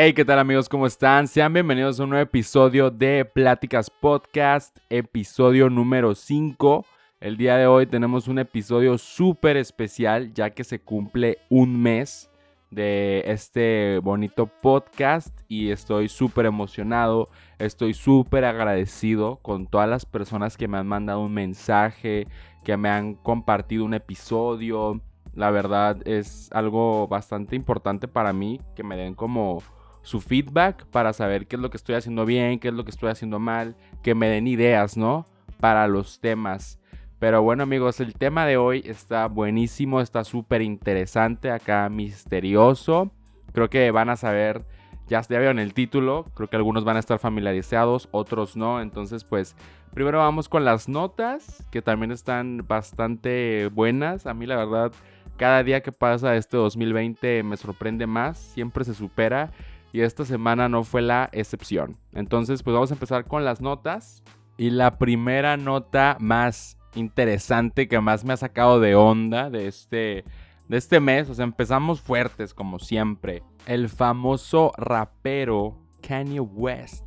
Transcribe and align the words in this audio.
Hey, 0.00 0.12
¿qué 0.12 0.24
tal 0.24 0.38
amigos? 0.38 0.68
¿Cómo 0.68 0.86
están? 0.86 1.26
Sean 1.26 1.52
bienvenidos 1.52 1.98
a 1.98 2.04
un 2.04 2.10
nuevo 2.10 2.22
episodio 2.22 2.88
de 2.88 3.24
Pláticas 3.24 3.90
Podcast, 3.90 4.78
episodio 4.88 5.68
número 5.68 6.14
5. 6.14 6.86
El 7.18 7.36
día 7.36 7.56
de 7.56 7.66
hoy 7.66 7.84
tenemos 7.84 8.28
un 8.28 8.38
episodio 8.38 8.96
súper 8.96 9.56
especial 9.56 10.32
ya 10.32 10.50
que 10.50 10.62
se 10.62 10.78
cumple 10.78 11.38
un 11.48 11.82
mes 11.82 12.30
de 12.70 13.24
este 13.26 13.98
bonito 13.98 14.46
podcast 14.46 15.36
y 15.48 15.70
estoy 15.70 16.08
súper 16.08 16.46
emocionado, 16.46 17.28
estoy 17.58 17.92
súper 17.92 18.44
agradecido 18.44 19.40
con 19.42 19.66
todas 19.66 19.90
las 19.90 20.06
personas 20.06 20.56
que 20.56 20.68
me 20.68 20.78
han 20.78 20.86
mandado 20.86 21.22
un 21.22 21.34
mensaje, 21.34 22.28
que 22.62 22.76
me 22.76 22.88
han 22.88 23.14
compartido 23.14 23.84
un 23.84 23.94
episodio. 23.94 25.00
La 25.34 25.50
verdad 25.50 25.98
es 26.06 26.50
algo 26.52 27.08
bastante 27.08 27.56
importante 27.56 28.06
para 28.06 28.32
mí 28.32 28.60
que 28.76 28.84
me 28.84 28.96
den 28.96 29.16
como 29.16 29.60
su 30.08 30.22
feedback 30.22 30.86
para 30.86 31.12
saber 31.12 31.46
qué 31.46 31.56
es 31.56 31.62
lo 31.62 31.68
que 31.68 31.76
estoy 31.76 31.94
haciendo 31.94 32.24
bien, 32.24 32.58
qué 32.58 32.68
es 32.68 32.74
lo 32.74 32.84
que 32.84 32.90
estoy 32.90 33.10
haciendo 33.10 33.38
mal, 33.38 33.76
que 34.02 34.14
me 34.14 34.28
den 34.28 34.46
ideas, 34.46 34.96
¿no? 34.96 35.26
Para 35.60 35.86
los 35.86 36.18
temas. 36.18 36.80
Pero 37.18 37.42
bueno 37.42 37.64
amigos, 37.64 38.00
el 38.00 38.14
tema 38.14 38.46
de 38.46 38.56
hoy 38.56 38.82
está 38.86 39.26
buenísimo, 39.26 40.00
está 40.00 40.24
súper 40.24 40.62
interesante, 40.62 41.50
acá 41.50 41.86
misterioso. 41.90 43.12
Creo 43.52 43.68
que 43.68 43.90
van 43.90 44.08
a 44.08 44.16
saber, 44.16 44.64
ya, 45.08 45.20
ya 45.20 45.38
vieron 45.38 45.58
el 45.58 45.74
título, 45.74 46.24
creo 46.34 46.48
que 46.48 46.56
algunos 46.56 46.84
van 46.84 46.96
a 46.96 47.00
estar 47.00 47.18
familiarizados, 47.18 48.08
otros 48.10 48.56
no. 48.56 48.80
Entonces 48.80 49.24
pues 49.24 49.56
primero 49.92 50.18
vamos 50.18 50.48
con 50.48 50.64
las 50.64 50.88
notas, 50.88 51.62
que 51.70 51.82
también 51.82 52.12
están 52.12 52.64
bastante 52.66 53.68
buenas. 53.74 54.26
A 54.26 54.32
mí 54.32 54.46
la 54.46 54.56
verdad, 54.56 54.92
cada 55.36 55.62
día 55.62 55.82
que 55.82 55.92
pasa 55.92 56.34
este 56.34 56.56
2020 56.56 57.42
me 57.42 57.58
sorprende 57.58 58.06
más, 58.06 58.38
siempre 58.38 58.84
se 58.84 58.94
supera 58.94 59.52
y 59.92 60.00
esta 60.00 60.24
semana 60.24 60.68
no 60.68 60.84
fue 60.84 61.02
la 61.02 61.28
excepción. 61.32 61.96
Entonces, 62.12 62.62
pues 62.62 62.74
vamos 62.74 62.90
a 62.90 62.94
empezar 62.94 63.24
con 63.24 63.44
las 63.44 63.60
notas. 63.60 64.22
Y 64.56 64.70
la 64.70 64.98
primera 64.98 65.56
nota 65.56 66.16
más 66.20 66.76
interesante 66.94 67.88
que 67.88 68.00
más 68.00 68.24
me 68.24 68.32
ha 68.32 68.36
sacado 68.36 68.80
de 68.80 68.94
onda 68.96 69.50
de 69.50 69.68
este, 69.68 70.24
de 70.68 70.76
este 70.76 71.00
mes, 71.00 71.30
o 71.30 71.34
sea, 71.34 71.44
empezamos 71.44 72.00
fuertes 72.00 72.54
como 72.54 72.78
siempre. 72.78 73.42
El 73.66 73.88
famoso 73.88 74.72
rapero 74.76 75.78
Kanye 76.00 76.40
West 76.40 77.04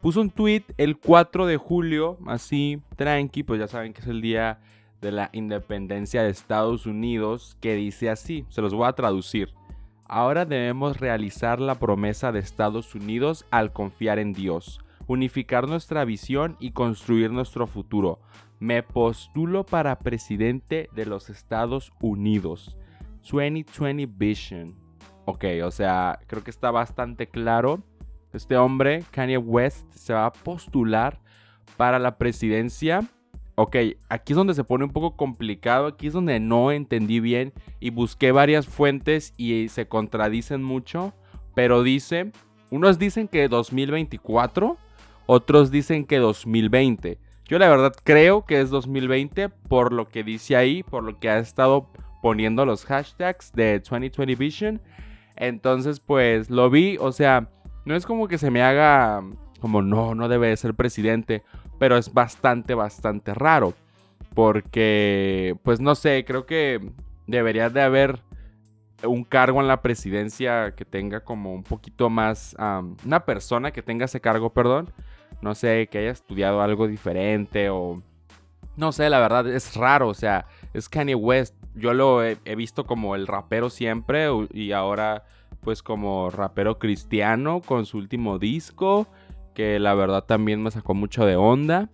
puso 0.00 0.20
un 0.20 0.30
tweet 0.30 0.64
el 0.76 0.98
4 0.98 1.46
de 1.46 1.56
julio, 1.56 2.18
así 2.26 2.82
tranqui, 2.96 3.42
pues 3.42 3.60
ya 3.60 3.68
saben 3.68 3.92
que 3.92 4.00
es 4.00 4.06
el 4.06 4.20
día 4.20 4.60
de 5.00 5.12
la 5.12 5.30
independencia 5.32 6.22
de 6.22 6.30
Estados 6.30 6.86
Unidos, 6.86 7.56
que 7.60 7.74
dice 7.74 8.10
así, 8.10 8.44
se 8.48 8.62
los 8.62 8.74
voy 8.74 8.88
a 8.88 8.92
traducir. 8.92 9.54
Ahora 10.08 10.46
debemos 10.46 10.98
realizar 10.98 11.60
la 11.60 11.74
promesa 11.74 12.32
de 12.32 12.38
Estados 12.38 12.94
Unidos 12.94 13.44
al 13.50 13.74
confiar 13.74 14.18
en 14.18 14.32
Dios, 14.32 14.80
unificar 15.06 15.68
nuestra 15.68 16.06
visión 16.06 16.56
y 16.58 16.70
construir 16.70 17.30
nuestro 17.30 17.66
futuro. 17.66 18.18
Me 18.58 18.82
postulo 18.82 19.66
para 19.66 19.98
presidente 19.98 20.88
de 20.94 21.04
los 21.04 21.28
Estados 21.28 21.92
Unidos. 22.00 22.78
2020 23.20 24.06
Vision. 24.06 24.74
Ok, 25.26 25.44
o 25.62 25.70
sea, 25.70 26.18
creo 26.26 26.42
que 26.42 26.50
está 26.50 26.70
bastante 26.70 27.28
claro. 27.28 27.82
Este 28.32 28.56
hombre, 28.56 29.04
Kanye 29.10 29.36
West, 29.36 29.92
se 29.92 30.14
va 30.14 30.24
a 30.24 30.32
postular 30.32 31.20
para 31.76 31.98
la 31.98 32.16
presidencia 32.16 33.02
ok, 33.58 33.76
aquí 34.08 34.34
es 34.34 34.36
donde 34.36 34.54
se 34.54 34.62
pone 34.62 34.84
un 34.84 34.92
poco 34.92 35.16
complicado, 35.16 35.88
aquí 35.88 36.06
es 36.06 36.12
donde 36.12 36.38
no 36.38 36.70
entendí 36.70 37.18
bien 37.18 37.52
y 37.80 37.90
busqué 37.90 38.30
varias 38.30 38.68
fuentes 38.68 39.34
y 39.36 39.68
se 39.68 39.88
contradicen 39.88 40.62
mucho, 40.62 41.12
pero 41.56 41.82
dice, 41.82 42.30
unos 42.70 43.00
dicen 43.00 43.26
que 43.26 43.48
2024, 43.48 44.76
otros 45.26 45.72
dicen 45.72 46.04
que 46.04 46.18
2020. 46.18 47.18
Yo 47.46 47.58
la 47.58 47.68
verdad 47.68 47.92
creo 48.04 48.44
que 48.44 48.60
es 48.60 48.70
2020 48.70 49.48
por 49.48 49.92
lo 49.92 50.08
que 50.08 50.22
dice 50.22 50.54
ahí, 50.54 50.84
por 50.84 51.02
lo 51.02 51.18
que 51.18 51.28
ha 51.28 51.38
estado 51.40 51.90
poniendo 52.22 52.64
los 52.64 52.84
hashtags 52.84 53.50
de 53.54 53.80
2020 53.80 54.36
Vision. 54.36 54.80
Entonces 55.34 55.98
pues 55.98 56.48
lo 56.48 56.70
vi, 56.70 56.96
o 57.00 57.10
sea, 57.10 57.50
no 57.84 57.96
es 57.96 58.06
como 58.06 58.28
que 58.28 58.38
se 58.38 58.52
me 58.52 58.62
haga 58.62 59.24
como 59.60 59.82
no, 59.82 60.14
no 60.14 60.28
debe 60.28 60.48
de 60.48 60.56
ser 60.56 60.74
presidente 60.74 61.42
pero 61.78 61.96
es 61.96 62.12
bastante, 62.12 62.74
bastante 62.74 63.34
raro. 63.34 63.74
Porque, 64.34 65.56
pues 65.62 65.80
no 65.80 65.94
sé, 65.94 66.24
creo 66.26 66.46
que 66.46 66.92
debería 67.26 67.70
de 67.70 67.82
haber 67.82 68.20
un 69.04 69.24
cargo 69.24 69.60
en 69.60 69.68
la 69.68 69.80
presidencia 69.80 70.74
que 70.74 70.84
tenga 70.84 71.20
como 71.20 71.54
un 71.54 71.62
poquito 71.62 72.10
más, 72.10 72.56
una 73.04 73.24
persona 73.24 73.70
que 73.70 73.82
tenga 73.82 74.04
ese 74.04 74.20
cargo, 74.20 74.52
perdón, 74.52 74.92
no 75.40 75.54
sé, 75.54 75.88
que 75.90 75.98
haya 75.98 76.10
estudiado 76.10 76.60
algo 76.62 76.88
diferente 76.88 77.70
o, 77.70 78.02
no 78.76 78.92
sé, 78.92 79.08
la 79.08 79.20
verdad 79.20 79.48
es 79.48 79.76
raro, 79.76 80.08
o 80.08 80.14
sea, 80.14 80.46
es 80.74 80.88
Kanye 80.88 81.14
West, 81.14 81.54
yo 81.74 81.94
lo 81.94 82.24
he 82.24 82.56
visto 82.56 82.86
como 82.86 83.14
el 83.14 83.28
rapero 83.28 83.70
siempre 83.70 84.28
y 84.52 84.72
ahora 84.72 85.24
pues 85.60 85.82
como 85.82 86.30
rapero 86.30 86.78
cristiano 86.78 87.60
con 87.60 87.86
su 87.86 87.98
último 87.98 88.38
disco 88.38 89.06
que 89.58 89.80
la 89.80 89.92
verdad 89.94 90.22
también 90.22 90.62
me 90.62 90.70
sacó 90.70 90.94
mucho 90.94 91.26
de 91.26 91.34
onda. 91.34 91.90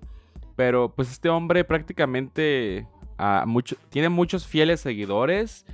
Pero 0.54 0.90
pues 0.94 1.10
este 1.10 1.30
hombre 1.30 1.64
prácticamente 1.64 2.86
ah, 3.16 3.46
tiene 3.88 4.10
muchos 4.10 4.46
fieles 4.46 4.82
seguidores 4.82 5.64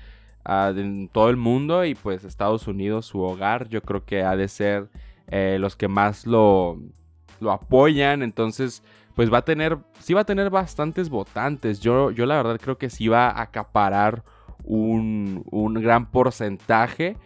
ah, 0.45 0.73
en 0.73 1.09
todo 1.09 1.31
el 1.31 1.37
mundo 1.37 1.85
y 1.85 1.97
pues 1.97 2.23
Estados 2.23 2.69
Unidos, 2.69 3.07
su 3.07 3.21
hogar, 3.21 3.69
yo 3.69 3.83
creo 3.83 4.05
que 4.05 4.23
ha 4.23 4.37
de 4.37 4.47
ser 4.47 4.89
eh, 5.27 5.57
los 5.59 5.75
que 5.75 5.89
más 5.89 6.29
lo, 6.29 6.79
apoyan. 7.51 8.23
Entonces 8.23 8.85
pues 9.17 9.33
va 9.33 9.39
a 9.39 9.45
tener, 9.45 9.77
sí 9.99 10.15
va 10.15 10.21
a 10.21 10.25
tener 10.25 10.49
bastantes 10.49 11.09
votantes. 11.09 11.81
Yo, 11.81 12.13
yo 12.13 12.25
la 12.25 12.37
verdad 12.37 12.61
creo 12.63 12.79
que 12.79 12.89
sí 12.89 13.09
va 13.09 13.31
a 13.31 13.43
acaparar 13.43 14.23
un 14.63 15.75
gran 15.83 16.09
porcentaje 16.09 17.17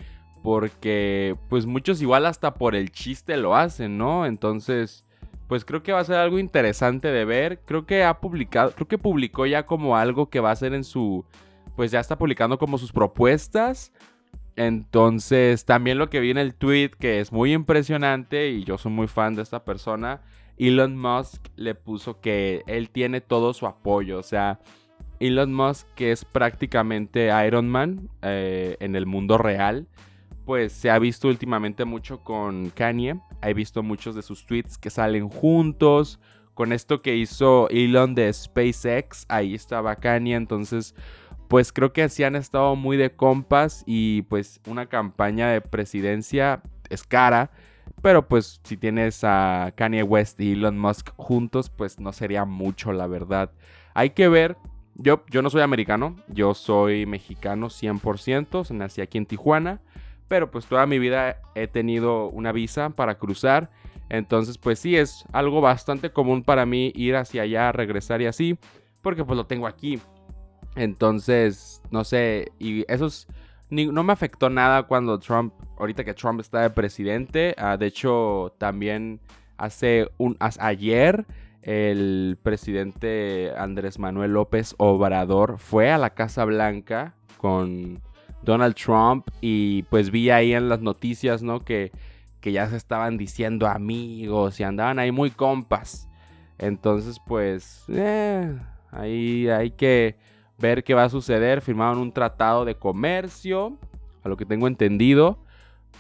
porque 0.44 1.38
pues 1.49 1.65
muchos 1.65 2.03
igual 2.03 2.27
hasta 2.27 2.53
por 2.53 2.75
el 2.75 2.93
chiste 2.93 3.38
lo 3.38 3.56
hacen, 3.56 3.97
¿no? 3.97 4.27
Entonces, 4.27 5.06
pues 5.49 5.65
creo 5.65 5.82
que 5.82 5.93
va 5.93 6.00
a 6.00 6.05
ser 6.05 6.16
algo 6.16 6.38
interesante 6.38 7.09
de 7.09 7.25
ver. 7.25 7.60
Creo 7.65 7.87
que 7.87 8.05
ha 8.05 8.21
publicado, 8.21 8.72
creo 8.72 8.87
que 8.87 8.99
publicó 8.99 9.47
ya 9.47 9.65
como 9.65 9.97
algo 9.97 10.28
que 10.28 10.41
va 10.41 10.50
a 10.50 10.56
ser 10.56 10.75
en 10.75 10.84
su, 10.84 11.25
pues 11.77 11.91
ya 11.93 11.99
está 11.99 12.19
publicando 12.19 12.59
como 12.59 12.77
sus 12.77 12.93
propuestas. 12.93 13.91
Entonces, 14.55 15.65
también 15.65 15.97
lo 15.97 16.10
que 16.10 16.21
vi 16.21 16.31
en 16.31 16.37
el 16.37 16.55
tweet, 16.55 16.91
que 16.91 17.21
es 17.21 17.32
muy 17.32 17.55
impresionante 17.55 18.50
y 18.50 18.65
yo 18.65 18.76
soy 18.76 18.93
muy 18.93 19.09
fan 19.09 19.37
de 19.37 19.43
esta 19.43 19.65
persona, 19.65 20.21
Elon 20.59 20.94
Musk 20.94 21.43
le 21.56 21.75
puso 21.75 22.21
que 22.21 22.65
él 22.66 22.91
tiene 22.91 23.22
todo 23.22 23.55
su 23.55 23.66
apoyo. 23.66 24.19
O 24.19 24.22
sea, 24.22 24.61
Elon 25.21 25.55
Musk, 25.55 25.88
que 25.94 26.12
es 26.12 26.26
prácticamente 26.26 27.31
Iron 27.47 27.71
Man 27.71 28.11
eh, 28.21 28.76
en 28.81 28.94
el 28.94 29.06
mundo 29.06 29.38
real, 29.38 29.88
pues 30.44 30.72
se 30.72 30.91
ha 30.91 30.99
visto 30.99 31.28
últimamente 31.28 31.84
mucho 31.84 32.22
con 32.22 32.71
Kanye. 32.71 33.21
He 33.43 33.55
visto 33.55 33.82
muchos 33.82 34.15
de 34.15 34.22
sus 34.22 34.47
tweets 34.47 34.78
que 34.78 34.91
salen 34.91 35.28
juntos. 35.28 36.21
Con 36.55 36.72
esto 36.72 37.03
que 37.03 37.16
hizo 37.16 37.69
Elon 37.71 38.15
de 38.15 38.32
SpaceX, 38.32 39.27
ahí 39.28 39.55
estaba 39.55 39.97
Kanye. 39.97 40.34
Entonces, 40.34 40.94
pues 41.49 41.72
creo 41.72 41.93
que 41.93 42.03
así 42.03 42.22
han 42.25 42.37
estado 42.37 42.77
muy 42.77 42.97
de 42.97 43.10
compas. 43.15 43.82
Y 43.87 44.22
pues 44.22 44.60
una 44.66 44.87
campaña 44.87 45.49
de 45.49 45.60
presidencia 45.60 46.62
es 46.91 47.03
cara. 47.05 47.50
Pero 48.03 48.28
pues 48.28 48.61
si 48.65 48.76
tienes 48.76 49.25
a 49.25 49.72
Kanye 49.76 50.03
West 50.03 50.41
y 50.41 50.53
Elon 50.53 50.78
Musk 50.78 51.11
juntos, 51.16 51.71
pues 51.71 51.99
no 51.99 52.12
sería 52.12 52.44
mucho, 52.44 52.93
la 52.93 53.06
verdad. 53.06 53.50
Hay 53.94 54.11
que 54.11 54.28
ver. 54.28 54.56
Yo, 54.97 55.25
yo 55.28 55.43
no 55.43 55.50
soy 55.50 55.62
americano, 55.62 56.15
yo 56.28 56.55
soy 56.55 57.05
mexicano 57.05 57.69
100%. 57.69 58.71
Nací 58.71 59.00
aquí 59.00 59.19
en 59.19 59.26
Tijuana 59.26 59.81
pero 60.29 60.51
pues 60.51 60.67
toda 60.67 60.87
mi 60.87 60.99
vida 60.99 61.41
he 61.55 61.67
tenido 61.67 62.29
una 62.29 62.53
visa 62.53 62.91
para 62.91 63.17
cruzar. 63.19 63.71
Entonces 64.09 64.59
pues 64.59 64.79
sí, 64.79 64.97
es 64.97 65.25
algo 65.32 65.61
bastante 65.61 66.11
común 66.11 66.43
para 66.43 66.67
mí 66.67 66.93
ir 66.94 67.17
hacia 67.17 67.43
allá, 67.43 67.73
regresar 67.73 68.21
y 68.23 68.26
así, 68.26 68.59
porque 69.03 69.25
pues 69.25 69.37
lo 69.37 69.47
tengo 69.47 69.67
aquí. 69.67 70.00
Entonces, 70.76 71.82
no 71.91 72.05
sé, 72.05 72.53
y 72.59 72.85
eso 72.93 73.09
no 73.71 74.03
me 74.03 74.12
afectó 74.12 74.50
nada 74.50 74.85
cuando 74.85 75.19
Trump, 75.19 75.55
ahorita 75.79 76.05
que 76.05 76.15
Trump 76.15 76.41
está 76.41 76.62
de 76.62 76.70
presidente, 76.70 77.55
ah, 77.59 77.77
de 77.77 77.87
hecho 77.87 78.55
también 78.59 79.20
hace 79.56 80.09
un, 80.19 80.37
ayer 80.41 81.27
el 81.62 82.38
presidente 82.43 83.53
Andrés 83.56 83.99
Manuel 83.99 84.32
López 84.32 84.75
Obrador 84.79 85.59
fue 85.59 85.91
a 85.91 85.99
la 85.99 86.11
Casa 86.11 86.44
Blanca 86.44 87.15
con 87.38 88.03
Donald 88.44 88.75
Trump 88.75 89.29
y 89.41 89.82
pues 89.85 90.11
vi 90.11 90.31
ahí 90.31 90.52
en 90.55 90.69
las 90.69 90.81
noticias, 90.81 91.43
¿no? 91.43 91.61
Que, 91.61 91.93
que 92.41 92.52
ya 92.52 92.69
se 92.69 92.76
estaban 92.76 93.17
diciendo 93.17 93.67
amigos 93.67 94.61
y 94.61 94.64
andaban 94.64 94.99
ahí 94.99 95.12
muy 95.12 95.31
compas. 95.31 96.08
Entonces 96.58 97.19
pues 97.26 97.85
eh, 97.88 98.56
ahí 98.91 99.49
hay 99.49 99.70
que 99.70 100.17
ver 100.58 100.85
qué 100.85 100.94
va 100.94 101.05
a 101.05 101.08
suceder. 101.08 101.61
Firmaron 101.61 101.99
un 101.99 102.12
tratado 102.12 102.64
de 102.64 102.76
comercio, 102.76 103.79
a 104.23 104.29
lo 104.29 104.37
que 104.37 104.46
tengo 104.46 104.67
entendido. 104.67 105.38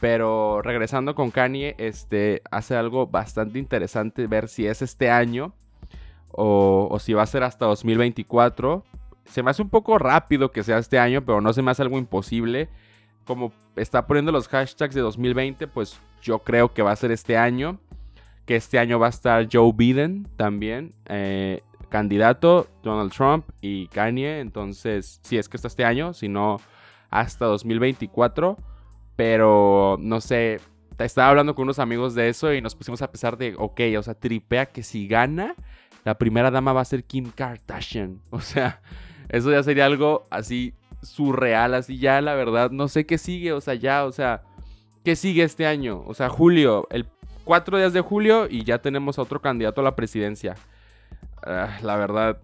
Pero 0.00 0.60
regresando 0.60 1.14
con 1.14 1.30
Kanye, 1.30 1.76
este 1.78 2.42
hace 2.50 2.76
algo 2.76 3.06
bastante 3.06 3.58
interesante 3.58 4.26
ver 4.26 4.48
si 4.48 4.66
es 4.66 4.82
este 4.82 5.08
año 5.08 5.54
o, 6.30 6.88
o 6.90 6.98
si 6.98 7.12
va 7.14 7.22
a 7.22 7.26
ser 7.26 7.44
hasta 7.44 7.66
2024. 7.66 8.84
Se 9.26 9.42
me 9.42 9.50
hace 9.50 9.62
un 9.62 9.70
poco 9.70 9.98
rápido 9.98 10.50
que 10.50 10.62
sea 10.62 10.78
este 10.78 10.98
año, 10.98 11.24
pero 11.24 11.40
no 11.40 11.52
se 11.52 11.62
me 11.62 11.70
hace 11.70 11.82
algo 11.82 11.98
imposible. 11.98 12.68
Como 13.24 13.52
está 13.76 14.06
poniendo 14.06 14.32
los 14.32 14.48
hashtags 14.48 14.94
de 14.94 15.00
2020, 15.00 15.66
pues 15.66 15.98
yo 16.22 16.40
creo 16.40 16.72
que 16.72 16.82
va 16.82 16.92
a 16.92 16.96
ser 16.96 17.10
este 17.10 17.36
año. 17.36 17.78
Que 18.46 18.56
este 18.56 18.78
año 18.78 18.98
va 18.98 19.06
a 19.06 19.10
estar 19.10 19.48
Joe 19.50 19.72
Biden 19.74 20.28
también. 20.36 20.92
Eh, 21.06 21.62
candidato, 21.88 22.68
Donald 22.82 23.12
Trump 23.12 23.46
y 23.60 23.88
Kanye. 23.88 24.40
Entonces, 24.40 25.20
si 25.22 25.38
es 25.38 25.48
que 25.48 25.56
está 25.56 25.68
este 25.68 25.84
año, 25.84 26.12
si 26.12 26.28
no, 26.28 26.60
hasta 27.10 27.46
2024. 27.46 28.58
Pero, 29.16 29.96
no 30.00 30.20
sé, 30.20 30.60
estaba 30.98 31.30
hablando 31.30 31.54
con 31.54 31.64
unos 31.64 31.78
amigos 31.78 32.14
de 32.14 32.28
eso 32.28 32.52
y 32.52 32.60
nos 32.60 32.74
pusimos 32.74 33.02
a 33.02 33.10
pesar 33.10 33.36
de, 33.36 33.54
ok, 33.58 33.80
o 33.98 34.02
sea, 34.02 34.14
tripea 34.14 34.66
que 34.66 34.82
si 34.82 35.08
gana, 35.08 35.54
la 36.04 36.16
primera 36.18 36.50
dama 36.50 36.72
va 36.72 36.82
a 36.82 36.84
ser 36.84 37.04
Kim 37.04 37.30
Kardashian. 37.30 38.20
O 38.30 38.40
sea, 38.40 38.80
eso 39.34 39.50
ya 39.50 39.62
sería 39.64 39.86
algo 39.86 40.22
así 40.30 40.74
surreal, 41.02 41.74
así 41.74 41.98
ya, 41.98 42.20
la 42.20 42.34
verdad, 42.34 42.70
no 42.70 42.86
sé 42.86 43.04
qué 43.04 43.18
sigue, 43.18 43.52
o 43.52 43.60
sea, 43.60 43.74
ya, 43.74 44.04
o 44.04 44.12
sea, 44.12 44.42
¿qué 45.04 45.16
sigue 45.16 45.42
este 45.42 45.66
año? 45.66 46.04
O 46.06 46.14
sea, 46.14 46.28
julio, 46.28 46.86
el 46.90 47.06
4 47.44 47.78
días 47.78 47.92
de 47.92 48.00
julio 48.00 48.46
y 48.48 48.62
ya 48.62 48.78
tenemos 48.78 49.18
a 49.18 49.22
otro 49.22 49.40
candidato 49.40 49.80
a 49.80 49.84
la 49.84 49.96
presidencia. 49.96 50.54
Ah, 51.42 51.78
la 51.82 51.96
verdad, 51.96 52.38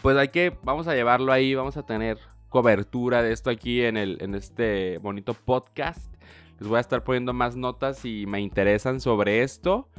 pues 0.00 0.16
hay 0.16 0.28
que, 0.28 0.56
vamos 0.62 0.88
a 0.88 0.94
llevarlo 0.94 1.30
ahí, 1.30 1.54
vamos 1.54 1.76
a 1.76 1.84
tener 1.84 2.18
cobertura 2.48 3.22
de 3.22 3.32
esto 3.32 3.50
aquí 3.50 3.82
en, 3.82 3.98
el, 3.98 4.16
en 4.22 4.34
este 4.34 4.96
bonito 4.98 5.34
podcast. 5.34 6.10
Les 6.58 6.66
voy 6.68 6.78
a 6.78 6.80
estar 6.80 7.04
poniendo 7.04 7.34
más 7.34 7.54
notas 7.54 7.98
si 7.98 8.24
me 8.26 8.40
interesan 8.40 9.00
sobre 9.02 9.42
esto. 9.42 9.90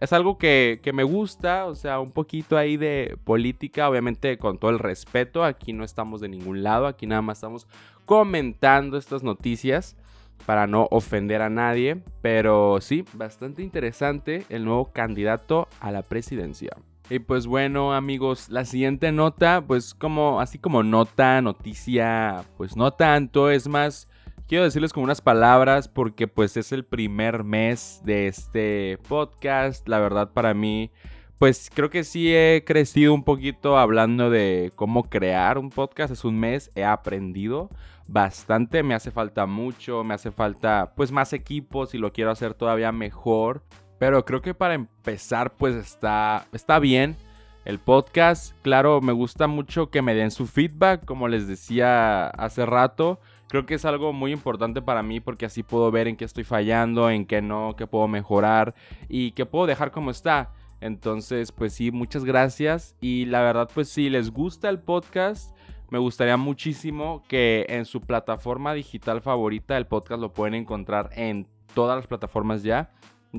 Es 0.00 0.12
algo 0.12 0.36
que, 0.36 0.80
que, 0.82 0.92
me 0.92 1.04
gusta, 1.04 1.66
o 1.66 1.74
sea, 1.74 2.00
un 2.00 2.10
poquito 2.10 2.58
ahí 2.58 2.76
de 2.76 3.16
política, 3.24 3.88
obviamente 3.88 4.36
con 4.36 4.58
todo 4.58 4.70
el 4.70 4.78
respeto. 4.78 5.42
Aquí 5.42 5.72
no 5.72 5.84
estamos 5.84 6.20
de 6.20 6.28
ningún 6.28 6.62
lado, 6.62 6.86
aquí 6.86 7.06
nada 7.06 7.22
más 7.22 7.38
estamos 7.38 7.66
comentando 8.04 8.98
estas 8.98 9.22
noticias 9.22 9.96
para 10.44 10.66
no 10.66 10.86
ofender 10.90 11.40
a 11.40 11.48
nadie. 11.48 12.02
Pero 12.20 12.78
sí, 12.82 13.04
bastante 13.14 13.62
interesante 13.62 14.44
el 14.50 14.64
nuevo 14.66 14.92
candidato 14.92 15.68
a 15.80 15.92
la 15.92 16.02
presidencia. 16.02 16.76
Y 17.10 17.20
pues 17.20 17.46
bueno 17.46 17.94
amigos, 17.94 18.50
la 18.50 18.66
siguiente 18.66 19.12
nota, 19.12 19.62
pues 19.66 19.94
como 19.94 20.40
así 20.40 20.58
como 20.58 20.82
nota, 20.82 21.40
noticia, 21.40 22.44
pues 22.58 22.76
no 22.76 22.90
tanto, 22.90 23.50
es 23.50 23.66
más, 23.66 24.08
quiero 24.48 24.64
decirles 24.64 24.92
como 24.92 25.04
unas 25.04 25.20
palabras 25.20 25.88
porque 25.88 26.26
pues 26.26 26.56
es 26.56 26.72
el 26.72 26.84
primer 26.84 27.44
mes 27.44 28.00
de 28.04 28.26
este 28.26 28.98
podcast, 29.06 29.86
la 29.86 30.00
verdad 30.00 30.32
para 30.32 30.54
mí, 30.54 30.90
pues 31.38 31.70
creo 31.72 31.90
que 31.90 32.02
sí 32.02 32.34
he 32.34 32.64
crecido 32.66 33.12
un 33.12 33.24
poquito 33.24 33.78
hablando 33.78 34.30
de 34.30 34.72
cómo 34.74 35.04
crear 35.04 35.58
un 35.58 35.68
podcast, 35.70 36.12
es 36.12 36.24
un 36.24 36.40
mes, 36.40 36.70
he 36.74 36.84
aprendido 36.84 37.68
bastante, 38.08 38.82
me 38.82 38.94
hace 38.94 39.10
falta 39.10 39.44
mucho, 39.44 40.02
me 40.02 40.14
hace 40.14 40.30
falta 40.30 40.94
pues 40.96 41.12
más 41.12 41.34
equipos 41.34 41.94
y 41.94 41.98
lo 41.98 42.12
quiero 42.12 42.30
hacer 42.30 42.54
todavía 42.54 42.90
mejor. 42.90 43.62
Pero 43.98 44.24
creo 44.24 44.40
que 44.40 44.54
para 44.54 44.74
empezar, 44.74 45.56
pues 45.56 45.74
está, 45.74 46.46
está 46.52 46.78
bien. 46.78 47.16
El 47.64 47.80
podcast, 47.80 48.54
claro, 48.62 49.00
me 49.00 49.12
gusta 49.12 49.48
mucho 49.48 49.90
que 49.90 50.02
me 50.02 50.14
den 50.14 50.30
su 50.30 50.46
feedback, 50.46 51.04
como 51.04 51.26
les 51.28 51.48
decía 51.48 52.28
hace 52.28 52.64
rato. 52.64 53.20
Creo 53.48 53.64
que 53.64 53.74
es 53.74 53.84
algo 53.84 54.12
muy 54.12 54.32
importante 54.32 54.82
para 54.82 55.02
mí 55.02 55.20
porque 55.20 55.46
así 55.46 55.62
puedo 55.62 55.90
ver 55.90 56.06
en 56.06 56.16
qué 56.16 56.24
estoy 56.24 56.44
fallando, 56.44 57.08
en 57.08 57.24
qué 57.24 57.40
no, 57.40 57.74
qué 57.76 57.86
puedo 57.86 58.06
mejorar 58.06 58.74
y 59.08 59.32
qué 59.32 59.46
puedo 59.46 59.66
dejar 59.66 59.90
como 59.90 60.10
está. 60.10 60.52
Entonces, 60.80 61.50
pues 61.50 61.72
sí, 61.72 61.90
muchas 61.90 62.24
gracias. 62.24 62.94
Y 63.00 63.24
la 63.24 63.40
verdad, 63.40 63.70
pues 63.72 63.88
si 63.88 64.10
les 64.10 64.30
gusta 64.30 64.68
el 64.68 64.78
podcast, 64.78 65.56
me 65.90 65.98
gustaría 65.98 66.36
muchísimo 66.36 67.22
que 67.26 67.64
en 67.70 67.86
su 67.86 68.02
plataforma 68.02 68.74
digital 68.74 69.22
favorita, 69.22 69.78
el 69.78 69.86
podcast 69.86 70.20
lo 70.20 70.32
pueden 70.32 70.54
encontrar 70.54 71.10
en 71.14 71.46
todas 71.74 71.96
las 71.96 72.06
plataformas 72.06 72.62
ya. 72.62 72.90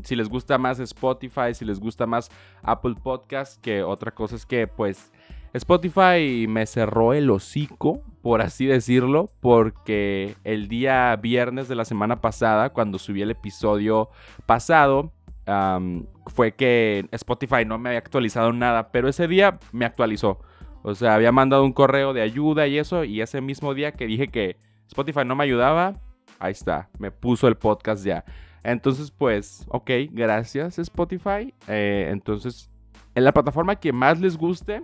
Si 0.03 0.15
les 0.15 0.27
gusta 0.27 0.57
más 0.57 0.79
Spotify, 0.79 1.53
si 1.53 1.65
les 1.65 1.79
gusta 1.79 2.07
más 2.07 2.29
Apple 2.63 2.95
Podcast, 3.01 3.61
que 3.61 3.83
otra 3.83 4.11
cosa 4.11 4.35
es 4.35 4.45
que 4.45 4.67
pues 4.67 5.11
Spotify 5.53 6.45
me 6.47 6.65
cerró 6.65 7.13
el 7.13 7.29
hocico, 7.29 8.01
por 8.21 8.41
así 8.41 8.65
decirlo, 8.65 9.29
porque 9.39 10.35
el 10.43 10.67
día 10.67 11.15
viernes 11.15 11.67
de 11.67 11.75
la 11.75 11.85
semana 11.85 12.21
pasada, 12.21 12.71
cuando 12.71 12.99
subí 12.99 13.21
el 13.21 13.31
episodio 13.31 14.09
pasado, 14.45 15.13
fue 16.27 16.53
que 16.53 17.07
Spotify 17.11 17.65
no 17.65 17.79
me 17.79 17.89
había 17.89 17.99
actualizado 17.99 18.53
nada, 18.53 18.91
pero 18.91 19.07
ese 19.09 19.27
día 19.27 19.59
me 19.71 19.85
actualizó. 19.85 20.39
O 20.83 20.95
sea, 20.95 21.15
había 21.15 21.31
mandado 21.31 21.63
un 21.63 21.73
correo 21.73 22.13
de 22.13 22.21
ayuda 22.21 22.67
y 22.67 22.77
eso, 22.77 23.03
y 23.03 23.21
ese 23.21 23.41
mismo 23.41 23.73
día 23.73 23.93
que 23.93 24.05
dije 24.05 24.27
que 24.27 24.57
Spotify 24.87 25.25
no 25.25 25.35
me 25.35 25.43
ayudaba, 25.43 25.99
ahí 26.39 26.51
está, 26.51 26.89
me 26.99 27.11
puso 27.11 27.47
el 27.47 27.55
podcast 27.55 28.05
ya. 28.05 28.23
Entonces, 28.63 29.11
pues, 29.11 29.65
ok, 29.69 29.89
gracias 30.11 30.79
Spotify. 30.79 31.53
Eh, 31.67 32.09
entonces, 32.11 32.69
en 33.15 33.23
la 33.23 33.33
plataforma 33.33 33.77
que 33.77 33.91
más 33.91 34.19
les 34.19 34.37
guste, 34.37 34.83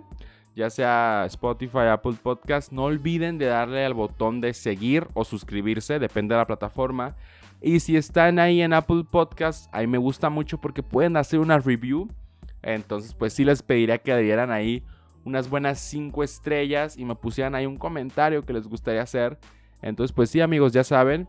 ya 0.56 0.70
sea 0.70 1.24
Spotify, 1.26 1.90
Apple 1.90 2.16
Podcast, 2.22 2.72
no 2.72 2.84
olviden 2.84 3.36
de 3.36 3.44
darle 3.44 3.84
al 3.84 3.92
botón 3.92 4.40
de 4.40 4.54
seguir 4.54 5.06
o 5.12 5.22
suscribirse, 5.22 5.98
depende 5.98 6.34
de 6.34 6.38
la 6.38 6.46
plataforma. 6.46 7.14
Y 7.60 7.80
si 7.80 7.94
están 7.94 8.38
ahí 8.38 8.62
en 8.62 8.72
Apple 8.72 9.04
Podcast, 9.10 9.68
ahí 9.70 9.86
me 9.86 9.98
gusta 9.98 10.30
mucho 10.30 10.58
porque 10.58 10.82
pueden 10.82 11.18
hacer 11.18 11.40
una 11.40 11.58
review. 11.58 12.08
Entonces, 12.62 13.12
pues 13.12 13.34
sí 13.34 13.44
les 13.44 13.62
pediría 13.62 13.98
que 13.98 14.16
dieran 14.16 14.50
ahí 14.50 14.82
unas 15.24 15.50
buenas 15.50 15.78
5 15.78 16.24
estrellas 16.24 16.96
y 16.96 17.04
me 17.04 17.16
pusieran 17.16 17.54
ahí 17.54 17.66
un 17.66 17.76
comentario 17.76 18.42
que 18.46 18.54
les 18.54 18.66
gustaría 18.66 19.02
hacer. 19.02 19.38
Entonces, 19.82 20.14
pues 20.14 20.30
sí, 20.30 20.40
amigos, 20.40 20.72
ya 20.72 20.84
saben, 20.84 21.28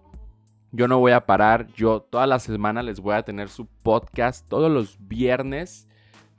yo 0.71 0.87
no 0.87 0.99
voy 0.99 1.11
a 1.11 1.25
parar, 1.25 1.67
yo 1.73 1.99
toda 1.99 2.27
la 2.27 2.39
semana 2.39 2.81
les 2.81 3.01
voy 3.01 3.15
a 3.15 3.23
tener 3.23 3.49
su 3.49 3.65
podcast 3.65 4.47
todos 4.47 4.71
los 4.71 4.97
viernes. 5.05 5.89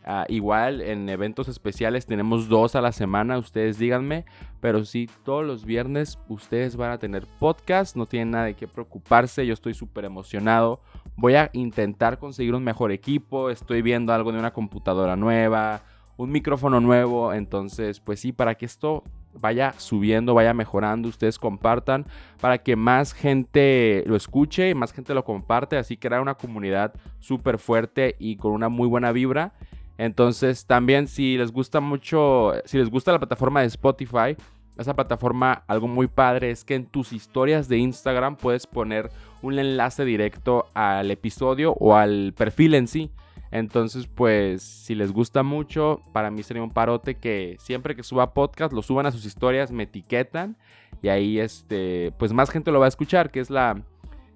Ah, 0.05 0.25
igual 0.29 0.81
en 0.81 1.09
eventos 1.09 1.49
especiales 1.49 2.07
tenemos 2.07 2.49
dos 2.49 2.75
a 2.75 2.81
la 2.81 2.93
semana, 2.93 3.37
ustedes 3.37 3.79
díganme, 3.79 4.25
pero 4.61 4.85
sí, 4.85 5.11
todos 5.23 5.45
los 5.45 5.67
viernes 5.67 6.19
ustedes 6.29 6.77
van 6.77 6.93
a 6.93 6.99
tener 6.99 7.27
podcast, 7.39 7.95
no 7.95 8.07
tienen 8.07 8.31
nada 8.31 8.47
de 8.47 8.55
qué 8.55 8.67
preocuparse, 8.67 9.47
yo 9.47 9.53
estoy 9.53 9.75
súper 9.75 10.07
emocionado, 10.07 10.81
voy 11.17 11.35
a 11.35 11.51
intentar 11.53 12.19
conseguir 12.19 12.55
un 12.55 12.65
mejor 12.65 12.91
equipo, 12.91 13.51
estoy 13.51 13.83
viendo 13.83 14.15
algo 14.15 14.33
de 14.33 14.39
una 14.39 14.53
computadora 14.53 15.15
nueva, 15.15 15.83
un 16.17 16.31
micrófono 16.31 16.81
nuevo, 16.81 17.35
entonces 17.35 18.01
pues 18.01 18.21
sí, 18.21 18.33
para 18.33 18.55
que 18.55 18.65
esto 18.65 19.05
vaya 19.35 19.75
subiendo, 19.77 20.35
vaya 20.35 20.55
mejorando, 20.55 21.09
ustedes 21.09 21.39
compartan 21.39 22.07
para 22.41 22.59
que 22.59 22.77
más 22.77 23.13
gente 23.13 24.03
lo 24.07 24.17
escuche 24.17 24.71
y 24.71 24.75
más 24.75 24.93
gente 24.93 25.15
lo 25.15 25.25
comparte, 25.25 25.77
así 25.77 25.97
crear 25.97 26.21
una 26.21 26.35
comunidad 26.35 26.95
súper 27.19 27.59
fuerte 27.59 28.17
y 28.19 28.37
con 28.37 28.53
una 28.53 28.69
muy 28.69 28.89
buena 28.89 29.13
vibra. 29.13 29.53
Entonces 29.99 30.65
también 30.65 31.09
si 31.09 31.37
les 31.37 31.53
gusta 31.53 31.81
mucho, 31.81 32.53
si 32.65 32.79
les 32.79 32.89
gusta 32.89 33.13
la 33.13 33.19
plataforma 33.19 33.61
de 33.61 33.67
Spotify, 33.67 34.37
esa 34.79 34.95
plataforma 34.95 35.65
algo 35.67 35.89
muy 35.89 36.07
padre 36.07 36.53
es 36.53 36.65
que 36.65 36.77
en 36.77 36.87
tus 36.87 37.13
historias 37.13 37.69
de 37.69 37.79
Instagram 37.79 38.37
puedes 38.37 38.67
poner 38.67 39.11
un 39.43 39.59
enlace 39.59 40.05
directo 40.05 40.67
al 40.73 41.11
episodio 41.11 41.73
o 41.73 41.97
al 41.97 42.33
perfil 42.37 42.75
en 42.75 42.87
sí. 42.87 43.11
Entonces, 43.51 44.07
pues, 44.07 44.63
si 44.63 44.95
les 44.95 45.11
gusta 45.11 45.43
mucho, 45.43 46.01
para 46.13 46.31
mí 46.31 46.43
sería 46.43 46.63
un 46.63 46.71
parote 46.71 47.17
que 47.17 47.57
siempre 47.59 47.97
que 47.97 48.03
suba 48.03 48.35
podcast, 48.35 48.73
lo 48.73 48.83
suban 48.83 49.07
a 49.07 49.11
sus 49.11 49.25
historias, 49.25 49.73
me 49.73 49.85
etiquetan 49.85 50.57
y 51.03 51.09
ahí, 51.09 51.39
este, 51.41 52.13
pues 52.19 52.33
más 52.33 52.51
gente 52.51 52.71
lo 52.71 52.79
va 52.79 52.87
a 52.87 52.89
escuchar, 52.89 53.31
que 53.31 53.41
es 53.41 53.51
la, 53.51 53.83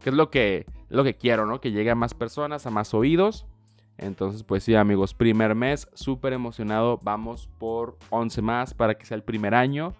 que 0.03 0.11
es 0.11 0.17
lo 0.17 0.31
que, 0.31 0.67
lo 0.89 1.05
que 1.05 1.15
quiero, 1.15 1.47
¿no? 1.47 1.61
Que 1.61 1.73
llegue 1.73 1.91
a 1.91 1.95
más 1.95 2.15
personas, 2.15 2.67
a 2.67 2.71
más 2.71 2.95
oídos. 2.95 3.47
Entonces, 4.03 4.43
pues 4.43 4.65
sí, 4.65 4.75
amigos, 4.75 5.15
primer 5.15 5.55
mes, 5.55 5.89
súper 5.95 6.33
emocionado. 6.33 6.99
Vamos 7.03 7.49
por 7.59 7.97
11 8.11 8.43
más 8.43 8.75
para 8.75 8.95
que 8.95 9.07
sea 9.07 9.17
el 9.17 9.23
primer 9.23 9.55
año. 9.55 9.95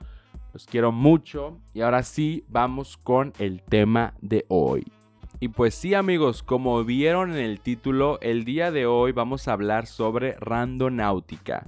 Los 0.53 0.67
quiero 0.67 0.91
mucho. 0.91 1.59
Y 1.73 1.83
ahora 1.83 2.03
sí, 2.03 2.45
vamos 2.49 2.97
con 2.97 3.33
el 3.39 3.63
tema 3.63 4.15
de 4.21 4.45
hoy. 4.49 4.85
Y 5.39 5.49
pues 5.49 5.75
sí 5.75 5.95
amigos, 5.95 6.43
como 6.43 6.85
vieron 6.85 7.33
en 7.33 7.39
el 7.39 7.61
título, 7.61 8.19
el 8.21 8.45
día 8.45 8.71
de 8.71 8.87
hoy 8.87 9.13
vamos 9.13 9.49
a 9.49 9.55
hablar 9.55 9.87
sobre 9.87 10.37
Randonáutica. 10.39 11.67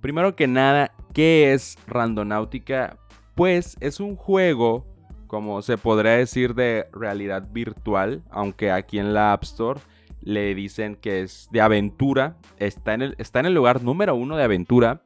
Primero 0.00 0.36
que 0.36 0.46
nada, 0.46 0.92
¿qué 1.12 1.52
es 1.52 1.76
Randonáutica? 1.86 2.96
Pues 3.34 3.76
es 3.80 4.00
un 4.00 4.16
juego, 4.16 4.86
como 5.26 5.60
se 5.60 5.76
podría 5.76 6.12
decir, 6.12 6.54
de 6.54 6.86
realidad 6.92 7.46
virtual, 7.52 8.22
aunque 8.30 8.70
aquí 8.70 8.98
en 8.98 9.12
la 9.12 9.32
App 9.32 9.42
Store 9.42 9.80
le 10.22 10.54
dicen 10.54 10.96
que 10.96 11.22
es 11.22 11.48
de 11.50 11.60
aventura. 11.60 12.36
Está 12.58 12.94
en 12.94 13.02
el, 13.02 13.14
está 13.18 13.40
en 13.40 13.46
el 13.46 13.54
lugar 13.54 13.82
número 13.82 14.14
uno 14.14 14.36
de 14.36 14.44
aventura. 14.44 15.02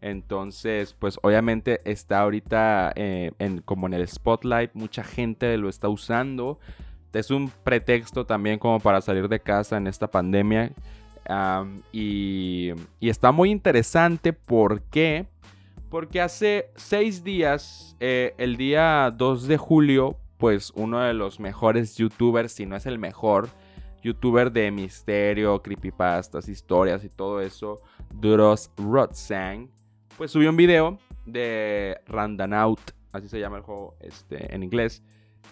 Entonces, 0.00 0.94
pues 0.98 1.18
obviamente 1.22 1.80
está 1.84 2.20
ahorita 2.20 2.92
eh, 2.96 3.32
en, 3.38 3.60
como 3.62 3.86
en 3.86 3.94
el 3.94 4.06
spotlight, 4.06 4.70
mucha 4.74 5.02
gente 5.02 5.56
lo 5.56 5.68
está 5.68 5.88
usando. 5.88 6.58
es 7.12 7.30
un 7.30 7.50
pretexto 7.64 8.26
también 8.26 8.58
como 8.58 8.78
para 8.78 9.00
salir 9.00 9.28
de 9.28 9.40
casa 9.40 9.78
en 9.78 9.86
esta 9.86 10.06
pandemia. 10.06 10.70
y, 11.92 12.72
está 13.00 13.32
muy 13.32 13.50
interesante 13.50 14.32
porque, 14.32 15.26
porque 15.88 16.20
hace 16.20 16.70
seis 16.76 17.24
días, 17.24 17.96
eh, 17.98 18.34
el 18.38 18.56
día 18.56 19.12
2 19.16 19.48
de 19.48 19.56
julio, 19.56 20.16
pues 20.36 20.72
uno 20.76 21.00
de 21.00 21.14
los 21.14 21.40
mejores 21.40 21.96
youtubers, 21.96 22.52
si 22.52 22.66
no 22.66 22.76
es 22.76 22.86
el 22.86 22.98
mejor, 22.98 23.48
youtuber 24.06 24.52
de 24.52 24.70
misterio, 24.70 25.60
creepypastas, 25.60 26.48
historias 26.48 27.04
y 27.04 27.08
todo 27.08 27.40
eso, 27.40 27.80
Duros 28.14 28.70
Rotsang, 28.76 29.68
pues 30.16 30.30
subió 30.30 30.50
un 30.50 30.56
video 30.56 30.98
de 31.26 31.98
Randanaut, 32.06 32.80
así 33.12 33.28
se 33.28 33.40
llama 33.40 33.56
el 33.56 33.62
juego 33.64 33.96
este, 34.00 34.54
en 34.54 34.62
inglés, 34.62 35.02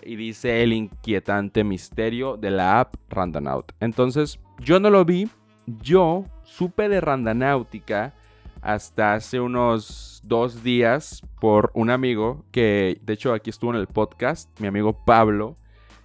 y 0.03 0.15
dice 0.17 0.63
el 0.63 0.73
inquietante 0.73 1.65
misterio 1.65 2.37
de 2.37 2.51
la 2.53 2.81
app 2.81 2.95
Randanaut. 3.09 3.73
Entonces, 3.81 4.39
yo 4.61 4.79
no 4.79 4.89
lo 4.89 5.05
vi, 5.05 5.29
yo 5.67 6.25
supe 6.45 6.89
de 6.89 7.01
Randanáutica 7.01 8.15
hasta 8.63 9.15
hace 9.15 9.41
unos 9.41 10.23
dos 10.25 10.63
días 10.63 11.23
por 11.41 11.73
un 11.75 11.91
amigo 11.91 12.45
que, 12.53 12.99
de 13.03 13.13
hecho, 13.15 13.33
aquí 13.33 13.51
estuvo 13.51 13.73
en 13.73 13.81
el 13.81 13.89
podcast, 13.89 14.49
mi 14.61 14.69
amigo 14.69 15.05
Pablo. 15.05 15.57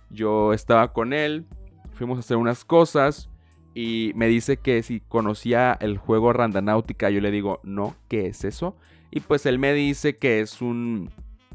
Yo 0.09 0.53
estaba 0.53 0.91
con 0.91 1.13
él, 1.13 1.45
fuimos 1.99 2.17
a 2.17 2.21
hacer 2.21 2.37
unas 2.37 2.63
cosas 2.63 3.29
y 3.75 4.13
me 4.15 4.27
dice 4.27 4.55
que 4.55 4.81
si 4.83 5.01
conocía 5.01 5.77
el 5.81 5.97
juego 5.97 6.31
Randanáutica, 6.31 7.09
yo 7.09 7.19
le 7.19 7.29
digo, 7.29 7.59
no, 7.63 7.93
¿qué 8.07 8.27
es 8.27 8.45
eso? 8.45 8.77
Y 9.11 9.19
pues 9.19 9.45
él 9.45 9.59
me 9.59 9.73
dice 9.73 10.15
que 10.15 10.39
es 10.39 10.61
un 10.61 11.09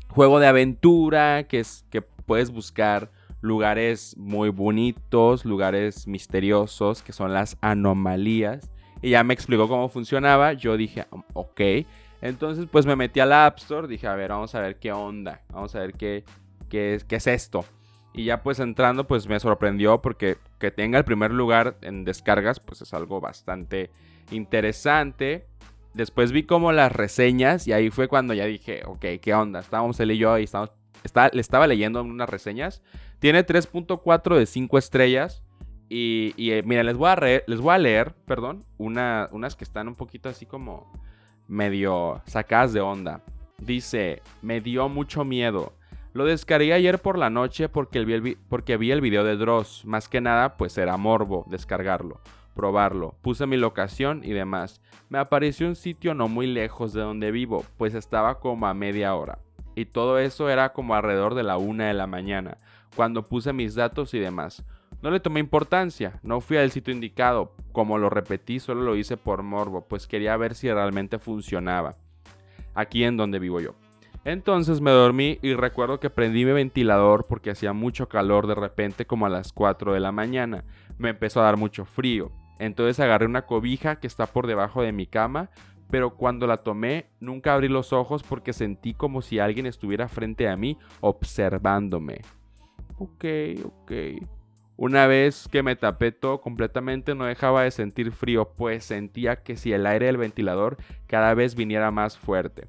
juego 0.09 0.41
de 0.41 0.47
aventura, 0.47 1.45
que, 1.45 1.61
es, 1.61 1.87
que 1.91 2.03
puedes 2.03 2.51
buscar 2.51 3.11
lugares 3.41 4.17
muy 4.19 4.51
bonitos, 4.51 5.47
lugares 5.47 6.07
misteriosos, 6.07 7.03
que 7.03 7.15
son 7.15 7.33
las 7.33 7.57
anomalías. 7.63 8.71
Y 9.01 9.11
ya 9.11 9.25
me 9.25 9.33
explicó 9.33 9.67
cómo 9.67 9.89
funcionaba. 9.89 10.53
Yo 10.53 10.77
dije, 10.77 11.07
ok. 11.33 11.61
Entonces 12.21 12.67
pues 12.71 12.85
me 12.85 12.97
metí 12.97 13.21
a 13.21 13.27
la 13.27 13.47
App 13.47 13.59
Store, 13.59 13.89
dije, 13.89 14.07
a 14.07 14.15
ver, 14.15 14.31
vamos 14.31 14.55
a 14.55 14.61
ver 14.61 14.79
qué 14.79 14.93
onda, 14.93 15.41
vamos 15.51 15.75
a 15.75 15.81
ver 15.81 15.95
qué, 15.95 16.23
qué, 16.69 17.01
qué 17.09 17.17
es 17.17 17.27
esto. 17.27 17.65
Y 18.15 18.25
ya 18.25 18.43
pues 18.43 18.61
entrando 18.61 19.07
pues 19.07 19.27
me 19.27 19.41
sorprendió 19.41 20.01
porque 20.01 20.39
que 20.61 20.71
tenga 20.71 20.99
el 20.99 21.05
primer 21.05 21.33
lugar 21.33 21.77
en 21.83 22.05
descargas 22.05 22.61
pues 22.61 22.81
es 22.81 22.95
algo 22.95 23.21
bastante 23.21 23.91
interesante. 24.31 25.47
Después 25.95 26.33
vi 26.33 26.45
como 26.45 26.73
las 26.73 26.93
reseñas 26.93 27.67
y 27.67 27.73
ahí 27.73 27.91
fue 27.91 28.09
cuando 28.09 28.33
ya 28.33 28.47
dije, 28.47 28.83
ok, 28.87 29.05
¿qué 29.21 29.35
onda? 29.35 29.61
Estábamos 29.61 29.99
él 30.01 30.13
y 30.13 30.19
yo 30.19 30.37
estábamos, 30.37 30.73
le 31.33 31.41
estaba 31.41 31.67
leyendo 31.67 32.03
unas 32.03 32.29
reseñas. 32.29 32.83
Tiene 33.19 33.45
3.4 33.47 34.37
de 34.37 34.47
5 34.47 34.79
estrellas. 34.79 35.43
Y, 35.89 36.33
eh, 36.51 36.63
mira, 36.65 36.83
les 36.83 36.97
voy 36.97 37.11
a, 37.11 37.17
les 37.47 37.61
voy 37.61 37.75
a 37.75 37.79
leer, 37.79 38.15
perdón, 38.27 38.65
una, 38.79 39.29
unas 39.31 39.55
que 39.55 39.65
están 39.65 39.87
un 39.87 39.95
poquito 39.95 40.29
así 40.29 40.47
como 40.47 40.91
medio 41.47 42.23
sacadas 42.27 42.73
de 42.73 42.81
onda. 42.81 43.23
Dice, 43.59 44.23
me 44.43 44.61
dio 44.61 44.89
mucho 44.89 45.25
miedo. 45.25 45.75
Lo 46.15 46.25
descargué 46.25 46.73
ayer 46.73 47.01
por 47.01 47.19
la 47.19 47.29
noche 47.29 47.69
porque 47.69 48.05
vi, 48.05 48.37
el, 48.93 49.01
video 49.01 49.25
de 49.25 49.37
Dross. 49.37 49.85
Más 49.85 50.09
que 50.09 50.21
nada, 50.21 50.57
pues 50.57 50.79
era 50.79 50.97
morbo 50.97 51.45
descargarlo, 51.49 52.21
probarlo. 52.55 53.17
Puse 53.21 53.49
mi 53.49 53.57
locación 53.57 54.23
y 54.23 54.31
demás. 54.31 54.81
Me 55.09 55.19
apareció 55.19 55.67
un 55.67 55.75
sitio 55.75 56.15
no 56.15 56.29
muy 56.29 56.47
lejos 56.47 56.93
de 56.93 57.01
donde 57.01 57.33
vivo, 57.33 57.65
pues 57.77 57.95
estaba 57.95 58.39
como 58.39 58.69
a 58.69 58.75
media 58.75 59.13
hora. 59.17 59.41
Y 59.75 59.87
todo 59.87 60.21
eso 60.21 60.49
era 60.49 60.73
como 60.73 60.95
alrededor 60.95 61.35
de 61.35 61.43
la 61.43 61.57
una 61.57 61.89
de 61.89 61.95
la 61.95 62.07
mañana, 62.07 62.59
cuando 62.95 63.25
puse 63.25 63.53
mis 63.53 63.75
datos 63.75 64.15
y 64.15 64.21
demás. 64.21 64.65
No 65.03 65.11
le 65.11 65.19
tomé 65.19 65.41
importancia, 65.41 66.21
no 66.23 66.41
fui 66.41 66.59
al 66.59 66.71
sitio 66.71 66.95
indicado, 66.95 67.57
como 67.73 67.99
lo 67.99 68.09
repetí 68.09 68.61
solo 68.61 68.83
lo 68.83 68.95
hice 68.95 69.17
por 69.17 69.43
morbo, 69.43 69.89
pues 69.89 70.07
quería 70.07 70.37
ver 70.37 70.55
si 70.55 70.71
realmente 70.71 71.19
funcionaba. 71.19 71.97
Aquí 72.73 73.03
en 73.03 73.17
donde 73.17 73.41
vivo 73.41 73.61
yo. 73.61 73.75
Entonces 74.25 74.81
me 74.81 74.91
dormí 74.91 75.39
y 75.43 75.55
recuerdo 75.55 76.01
que 76.01 76.09
prendí 76.09 76.45
mi 76.45 76.53
ventilador 76.53 77.27
porque 77.27 77.51
hacía 77.51 77.73
mucho 77.75 78.09
calor 78.09 78.47
de 78.47 78.55
repente 78.55 79.07
como 79.07 79.27
a 79.27 79.31
las 79.31 79.53
4 79.53 79.93
de 79.93 80.01
la 80.01 80.13
mañana. 80.13 80.65
Me 80.97 81.11
empezó 81.11 81.41
a 81.41 81.45
dar 81.45 81.59
mucho 81.59 81.85
frío. 81.85 82.33
Entonces 82.59 83.01
agarré 83.01 83.27
una 83.27 83.47
cobija 83.47 83.97
que 83.97 84.07
está 84.07 84.27
por 84.27 84.47
debajo 84.47 84.83
de 84.83 84.93
mi 84.93 85.07
cama, 85.07 85.51
pero 85.91 86.15
cuando 86.15 86.47
la 86.47 86.59
tomé 86.59 87.07
nunca 87.21 87.53
abrí 87.53 87.69
los 87.69 87.93
ojos 87.93 88.23
porque 88.23 88.53
sentí 88.53 88.95
como 88.95 89.21
si 89.21 89.39
alguien 89.39 89.67
estuviera 89.67 90.09
frente 90.09 90.49
a 90.49 90.57
mí 90.57 90.79
observándome. 91.01 92.23
Ok, 92.97 93.25
ok. 93.65 93.93
Una 94.77 95.07
vez 95.07 95.49
que 95.53 95.63
me 95.63 95.77
tapé 95.77 96.11
todo 96.11 96.41
completamente 96.41 97.15
no 97.15 97.27
dejaba 97.27 97.63
de 97.63 97.71
sentir 97.71 98.11
frío, 98.11 98.55
pues 98.57 98.85
sentía 98.85 99.43
que 99.43 99.57
si 99.57 99.73
el 99.73 99.87
aire 99.87 100.07
del 100.07 100.17
ventilador 100.17 100.79
cada 101.07 101.35
vez 101.35 101.55
viniera 101.55 101.91
más 101.91 102.19
fuerte. 102.19 102.67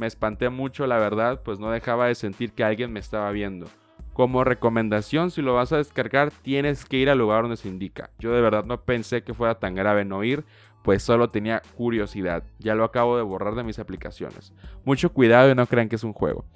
Me 0.00 0.06
espanté 0.06 0.48
mucho, 0.48 0.86
la 0.86 0.96
verdad, 0.96 1.42
pues 1.44 1.58
no 1.58 1.70
dejaba 1.70 2.06
de 2.06 2.14
sentir 2.14 2.54
que 2.54 2.64
alguien 2.64 2.90
me 2.90 3.00
estaba 3.00 3.30
viendo. 3.32 3.66
Como 4.14 4.44
recomendación, 4.44 5.30
si 5.30 5.42
lo 5.42 5.52
vas 5.52 5.74
a 5.74 5.76
descargar, 5.76 6.30
tienes 6.30 6.86
que 6.86 6.96
ir 6.96 7.10
al 7.10 7.18
lugar 7.18 7.42
donde 7.42 7.58
se 7.58 7.68
indica. 7.68 8.08
Yo 8.18 8.32
de 8.32 8.40
verdad 8.40 8.64
no 8.64 8.80
pensé 8.80 9.22
que 9.22 9.34
fuera 9.34 9.56
tan 9.56 9.74
grave 9.74 10.06
no 10.06 10.24
ir, 10.24 10.46
pues 10.82 11.02
solo 11.02 11.28
tenía 11.28 11.60
curiosidad. 11.76 12.44
Ya 12.58 12.74
lo 12.74 12.84
acabo 12.84 13.18
de 13.18 13.22
borrar 13.22 13.54
de 13.54 13.62
mis 13.62 13.78
aplicaciones. 13.78 14.54
Mucho 14.86 15.12
cuidado 15.12 15.50
y 15.50 15.54
no 15.54 15.66
crean 15.66 15.90
que 15.90 15.96
es 15.96 16.04
un 16.04 16.14
juego. 16.14 16.46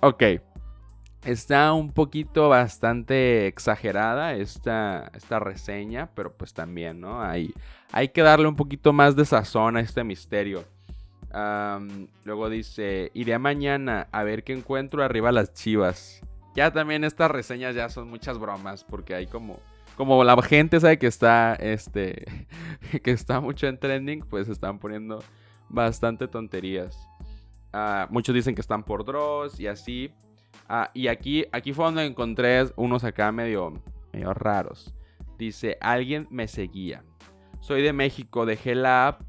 Ok. 0.00 0.24
Está 1.24 1.72
un 1.72 1.94
poquito 1.94 2.50
bastante 2.50 3.46
exagerada 3.46 4.34
esta, 4.34 5.10
esta 5.14 5.38
reseña, 5.38 6.10
pero 6.14 6.34
pues 6.34 6.52
también, 6.52 7.00
¿no? 7.00 7.22
Hay, 7.22 7.54
hay 7.90 8.10
que 8.10 8.20
darle 8.20 8.48
un 8.48 8.56
poquito 8.56 8.92
más 8.92 9.16
de 9.16 9.24
sazón 9.24 9.78
a 9.78 9.80
este 9.80 10.04
misterio 10.04 10.62
luego 12.24 12.50
dice, 12.50 13.10
iré 13.14 13.38
mañana 13.38 14.08
a 14.12 14.22
ver 14.22 14.44
qué 14.44 14.52
encuentro 14.52 15.02
arriba 15.02 15.32
las 15.32 15.54
chivas. 15.54 16.20
Ya 16.54 16.70
también 16.70 17.04
estas 17.04 17.30
reseñas 17.30 17.74
ya 17.74 17.88
son 17.88 18.08
muchas 18.08 18.38
bromas 18.38 18.84
porque 18.84 19.14
hay 19.14 19.26
como... 19.26 19.58
Como 19.96 20.24
la 20.24 20.40
gente 20.42 20.80
sabe 20.80 20.98
que 20.98 21.06
está, 21.06 21.54
este, 21.54 22.24
que 23.02 23.10
está 23.10 23.40
mucho 23.40 23.66
en 23.66 23.78
trending, 23.78 24.20
pues 24.20 24.48
están 24.48 24.78
poniendo 24.78 25.22
bastante 25.68 26.28
tonterías. 26.28 26.96
Ah, 27.74 28.06
muchos 28.10 28.34
dicen 28.34 28.54
que 28.54 28.62
están 28.62 28.84
por 28.84 29.04
Dross 29.04 29.60
y 29.60 29.66
así. 29.66 30.10
Ah, 30.66 30.90
y 30.94 31.08
aquí, 31.08 31.44
aquí 31.52 31.74
fue 31.74 31.84
donde 31.84 32.06
encontré 32.06 32.64
unos 32.76 33.04
acá 33.04 33.30
medio, 33.32 33.82
medio 34.14 34.32
raros. 34.32 34.94
Dice, 35.36 35.76
alguien 35.80 36.26
me 36.30 36.48
seguía. 36.48 37.04
Soy 37.60 37.82
de 37.82 37.92
México, 37.92 38.46
dejé 38.46 38.74
la 38.74 39.08
app, 39.08 39.22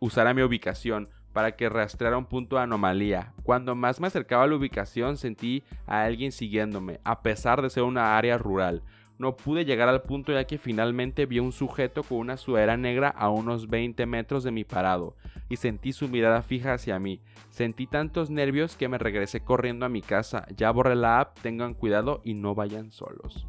usará 0.00 0.34
mi 0.34 0.42
ubicación 0.42 1.08
para 1.40 1.56
que 1.56 1.70
rastreara 1.70 2.18
un 2.18 2.26
punto 2.26 2.56
de 2.56 2.62
anomalía. 2.64 3.32
Cuando 3.44 3.74
más 3.74 3.98
me 3.98 4.08
acercaba 4.08 4.44
a 4.44 4.46
la 4.46 4.56
ubicación 4.56 5.16
sentí 5.16 5.62
a 5.86 6.02
alguien 6.02 6.32
siguiéndome, 6.32 7.00
a 7.02 7.22
pesar 7.22 7.62
de 7.62 7.70
ser 7.70 7.82
una 7.84 8.18
área 8.18 8.36
rural. 8.36 8.82
No 9.18 9.38
pude 9.38 9.64
llegar 9.64 9.88
al 9.88 10.02
punto 10.02 10.32
ya 10.32 10.44
que 10.44 10.58
finalmente 10.58 11.24
vi 11.24 11.38
un 11.38 11.52
sujeto 11.52 12.02
con 12.02 12.18
una 12.18 12.36
sudadera 12.36 12.76
negra 12.76 13.08
a 13.08 13.30
unos 13.30 13.68
20 13.68 14.04
metros 14.04 14.44
de 14.44 14.50
mi 14.50 14.64
parado 14.64 15.16
y 15.48 15.56
sentí 15.56 15.94
su 15.94 16.08
mirada 16.08 16.42
fija 16.42 16.74
hacia 16.74 16.98
mí. 16.98 17.22
Sentí 17.48 17.86
tantos 17.86 18.28
nervios 18.28 18.76
que 18.76 18.88
me 18.88 18.98
regresé 18.98 19.40
corriendo 19.40 19.86
a 19.86 19.88
mi 19.88 20.02
casa. 20.02 20.46
Ya 20.54 20.70
borré 20.70 20.94
la 20.94 21.20
app, 21.20 21.38
tengan 21.40 21.72
cuidado 21.72 22.20
y 22.22 22.34
no 22.34 22.54
vayan 22.54 22.92
solos. 22.92 23.46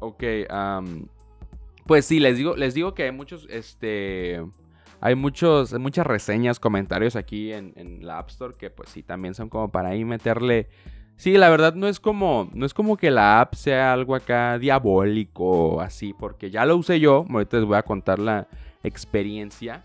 Ok, 0.00 0.24
pues 1.86 2.04
sí, 2.04 2.18
les 2.18 2.36
digo, 2.36 2.56
les 2.56 2.74
digo 2.74 2.94
que 2.94 3.04
hay 3.04 3.12
muchos, 3.12 3.46
este, 3.48 4.42
hay 5.00 5.14
muchos, 5.14 5.72
muchas 5.78 6.06
reseñas, 6.06 6.60
comentarios 6.60 7.16
aquí 7.16 7.52
en, 7.52 8.00
la 8.02 8.18
App 8.18 8.28
Store 8.28 8.54
que 8.56 8.70
pues 8.70 8.90
sí, 8.90 9.02
también 9.02 9.34
son 9.34 9.48
como 9.48 9.70
para 9.70 9.90
ahí 9.90 10.04
meterle... 10.04 10.68
Sí, 11.16 11.36
la 11.36 11.50
verdad 11.50 11.74
no 11.74 11.86
es 11.86 12.00
como, 12.00 12.48
no 12.54 12.64
es 12.64 12.72
como 12.72 12.96
que 12.96 13.10
la 13.10 13.42
app 13.42 13.52
sea 13.52 13.92
algo 13.92 14.14
acá 14.14 14.58
diabólico 14.58 15.82
así, 15.82 16.14
porque 16.18 16.50
ya 16.50 16.64
lo 16.64 16.76
usé 16.76 16.98
yo, 16.98 17.26
ahorita 17.28 17.58
les 17.58 17.66
voy 17.66 17.76
a 17.76 17.82
contar 17.82 18.18
la 18.18 18.48
experiencia. 18.82 19.82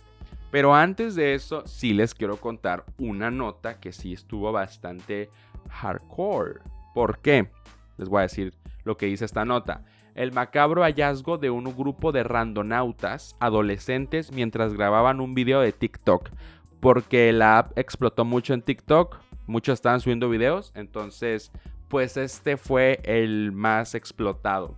Pero 0.50 0.74
antes 0.74 1.16
de 1.16 1.34
eso, 1.34 1.64
sí 1.66 1.94
les 1.94 2.14
quiero 2.14 2.38
contar 2.38 2.86
una 2.98 3.32
nota 3.32 3.82
que 3.82 3.92
sí 3.92 4.14
estuvo 4.14 4.54
bastante 4.54 5.30
hardcore. 5.70 6.62
¿Por 6.94 7.20
qué? 7.20 7.50
Les 7.98 8.08
voy 8.08 8.20
a 8.20 8.24
decir 8.24 8.54
lo 8.86 8.96
que 8.96 9.08
dice 9.08 9.26
esta 9.26 9.44
nota 9.44 9.84
el 10.16 10.32
macabro 10.32 10.82
hallazgo 10.82 11.38
de 11.38 11.50
un 11.50 11.66
grupo 11.66 12.12
de 12.12 12.24
randonautas 12.24 13.36
adolescentes 13.40 14.32
mientras 14.32 14.74
grababan 14.74 15.20
un 15.20 15.36
video 15.36 15.60
de 15.60 15.74
TikTok. 15.74 16.30
Porque 16.80 17.32
la 17.34 17.60
app 17.60 17.78
explotó 17.78 18.26
mucho 18.26 18.54
en 18.54 18.62
TikTok, 18.62 19.18
muchos 19.46 19.74
estaban 19.74 20.00
subiendo 20.00 20.30
videos, 20.30 20.72
entonces 20.74 21.52
pues 21.90 22.18
este 22.18 22.58
fue 22.58 23.00
el 23.04 23.52
más 23.52 23.94
explotado. 23.94 24.76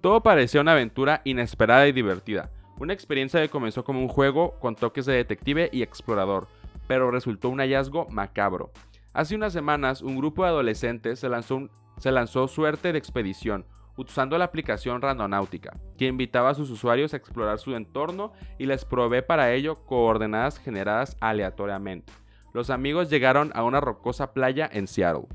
Todo 0.00 0.22
parecía 0.22 0.60
una 0.60 0.72
aventura 0.72 1.22
inesperada 1.24 1.88
y 1.88 1.92
divertida. 1.92 2.50
Una 2.78 2.94
experiencia 2.94 3.40
que 3.40 3.48
comenzó 3.48 3.84
como 3.84 4.00
un 4.00 4.08
juego 4.08 4.58
con 4.58 4.74
toques 4.74 5.04
de 5.06 5.14
detective 5.14 5.68
y 5.72 5.82
explorador, 5.82 6.48
pero 6.86 7.10
resultó 7.10 7.50
un 7.50 7.58
hallazgo 7.58 8.08
macabro. 8.08 8.70
Hace 9.12 9.34
unas 9.34 9.52
semanas 9.52 10.02
un 10.02 10.16
grupo 10.16 10.44
de 10.44 10.50
adolescentes 10.50 11.18
se 11.18 11.28
lanzó, 11.28 11.68
se 11.98 12.12
lanzó 12.12 12.48
suerte 12.48 12.92
de 12.92 12.98
expedición, 12.98 13.66
usando 13.96 14.38
la 14.38 14.46
aplicación 14.46 15.02
Randonáutica, 15.02 15.78
que 15.96 16.06
invitaba 16.06 16.50
a 16.50 16.54
sus 16.54 16.70
usuarios 16.70 17.12
a 17.12 17.16
explorar 17.16 17.58
su 17.58 17.74
entorno 17.74 18.32
y 18.58 18.66
les 18.66 18.84
provee 18.84 19.22
para 19.22 19.52
ello 19.52 19.84
coordenadas 19.86 20.58
generadas 20.58 21.16
aleatoriamente. 21.20 22.12
Los 22.52 22.70
amigos 22.70 23.10
llegaron 23.10 23.52
a 23.54 23.62
una 23.62 23.80
rocosa 23.80 24.32
playa 24.32 24.68
en 24.72 24.86
Seattle. 24.86 25.26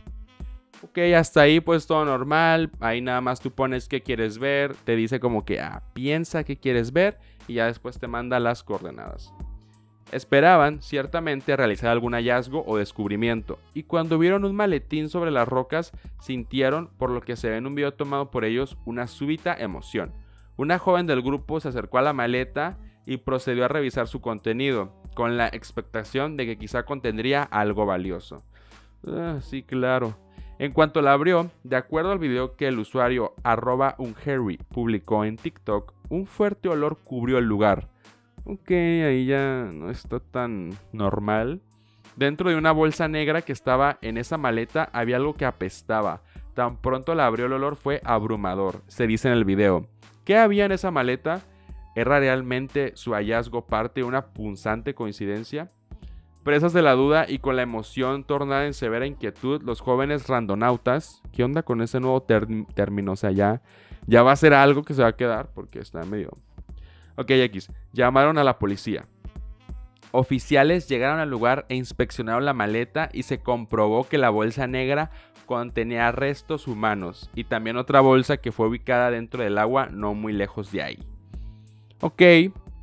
Ok, 0.84 1.00
hasta 1.16 1.42
ahí 1.42 1.62
pues 1.62 1.88
todo 1.88 2.04
normal, 2.06 2.70
ahí 2.80 3.02
nada 3.02 3.22
más 3.22 3.40
tú 3.40 3.52
pones 3.52 3.88
qué 3.88 4.04
quieres 4.04 4.38
ver, 4.38 4.76
te 4.76 4.96
dice 4.96 5.20
como 5.20 5.46
que 5.46 5.60
ah, 5.60 5.84
piensa 5.94 6.44
qué 6.44 6.58
quieres 6.58 6.92
ver 6.92 7.18
y 7.48 7.56
ya 7.56 7.68
después 7.68 8.00
te 8.00 8.08
manda 8.08 8.40
las 8.40 8.64
coordenadas. 8.64 9.34
Esperaban, 10.16 10.82
ciertamente, 10.82 11.58
realizar 11.58 11.90
algún 11.90 12.14
hallazgo 12.14 12.64
o 12.66 12.78
descubrimiento, 12.78 13.60
y 13.74 13.84
cuando 13.84 14.18
vieron 14.18 14.46
un 14.46 14.56
maletín 14.56 15.10
sobre 15.10 15.30
las 15.30 15.46
rocas, 15.46 15.92
sintieron, 16.22 16.88
por 16.98 17.10
lo 17.10 17.20
que 17.20 17.36
se 17.36 17.50
ve 17.50 17.58
en 17.58 17.68
un 17.68 17.76
video 17.76 17.94
tomado 17.94 18.32
por 18.32 18.46
ellos, 18.46 18.78
una 18.86 19.08
súbita 19.08 19.54
emoción. 19.54 20.14
Una 20.56 20.80
joven 20.80 21.06
del 21.06 21.22
grupo 21.22 21.60
se 21.60 21.68
acercó 21.68 21.98
a 21.98 22.02
la 22.02 22.14
maleta 22.14 22.78
y 23.06 23.18
procedió 23.18 23.66
a 23.66 23.68
revisar 23.68 24.08
su 24.08 24.22
contenido, 24.22 24.94
con 25.16 25.36
la 25.36 25.50
expectación 25.50 26.38
de 26.38 26.46
que 26.46 26.58
quizá 26.58 26.84
contendría 26.86 27.44
algo 27.44 27.86
valioso. 27.86 28.42
Ah, 29.06 29.40
sí, 29.42 29.64
claro. 29.64 30.16
En 30.60 30.72
cuanto 30.72 31.02
la 31.02 31.12
abrió, 31.12 31.52
de 31.66 31.76
acuerdo 31.76 32.14
al 32.14 32.20
video 32.20 32.56
que 32.56 32.70
el 32.70 32.80
usuario 32.80 33.34
arroba 33.44 33.96
unharry 33.98 34.60
publicó 34.70 35.26
en 35.26 35.36
TikTok, 35.36 35.92
un 36.08 36.26
fuerte 36.26 36.70
olor 36.70 37.00
cubrió 37.04 37.38
el 37.38 37.46
lugar 37.48 37.90
Ok, 38.48 38.70
ahí 38.70 39.26
ya 39.26 39.72
no 39.74 39.90
está 39.90 40.20
tan 40.20 40.78
normal. 40.94 41.62
Dentro 42.16 42.52
de 42.52 42.56
una 42.56 42.72
bolsa 42.72 43.08
negra 43.08 43.42
que 43.42 43.52
estaba 43.52 43.98
en 44.04 44.18
esa 44.18 44.38
maleta 44.38 44.88
había 44.94 45.16
algo 45.16 45.34
que 45.34 45.46
apestaba. 45.46 46.22
Tan 46.54 46.78
pronto 46.78 47.16
la 47.16 47.26
abrió 47.26 47.48
el 47.48 47.54
olor 47.54 47.76
fue 47.76 48.02
abrumador, 48.04 48.82
se 48.86 49.08
dice 49.08 49.30
en 49.30 49.34
el 49.34 49.46
video. 49.46 49.88
¿Qué 50.26 50.38
había 50.38 50.66
en 50.66 50.72
esa 50.74 50.92
maleta? 50.92 51.42
¿Era 51.96 52.20
realmente 52.20 52.92
su 52.96 53.14
hallazgo 53.14 53.66
parte 53.66 54.02
de 54.02 54.08
una 54.08 54.28
punzante 54.28 54.94
coincidencia? 54.94 55.68
Presas 56.44 56.72
de 56.72 56.84
la 56.84 56.94
duda 56.94 57.26
y 57.28 57.40
con 57.40 57.56
la 57.56 57.64
emoción 57.64 58.24
tornada 58.24 58.68
en 58.68 58.76
severa 58.76 59.08
inquietud, 59.08 59.64
los 59.64 59.82
jóvenes 59.82 60.28
randonautas, 60.28 61.24
¿qué 61.34 61.44
onda 61.44 61.64
con 61.64 61.82
ese 61.82 62.00
nuevo 62.00 62.22
término? 62.22 63.14
O 63.14 63.16
sea, 63.16 63.32
ya, 63.32 63.64
ya 64.06 64.22
va 64.22 64.34
a 64.34 64.36
ser 64.36 64.54
algo 64.54 64.84
que 64.84 64.94
se 64.94 65.02
va 65.02 65.08
a 65.08 65.16
quedar 65.16 65.50
porque 65.54 65.80
está 65.80 66.04
medio 66.04 66.30
Ok, 67.16 67.32
X. 67.32 67.70
Llamaron 67.94 68.38
a 68.38 68.44
la 68.44 68.60
policía. 68.60 69.08
Oficiales 70.12 70.88
llegaron 70.88 71.20
al 71.20 71.30
lugar 71.30 71.66
e 71.70 71.76
inspeccionaron 71.76 72.46
la 72.46 72.54
maleta 72.54 73.10
y 73.12 73.24
se 73.24 73.40
comprobó 73.40 74.08
que 74.08 74.18
la 74.18 74.30
bolsa 74.30 74.68
negra 74.68 75.12
contenía 75.46 76.12
restos 76.12 76.68
humanos 76.68 77.30
y 77.36 77.44
también 77.44 77.78
otra 77.78 78.00
bolsa 78.00 78.38
que 78.38 78.52
fue 78.52 78.68
ubicada 78.68 79.12
dentro 79.12 79.44
del 79.44 79.58
agua 79.58 79.88
no 79.92 80.14
muy 80.14 80.34
lejos 80.34 80.72
de 80.72 80.82
ahí. 80.82 81.00
Ok, 82.02 82.22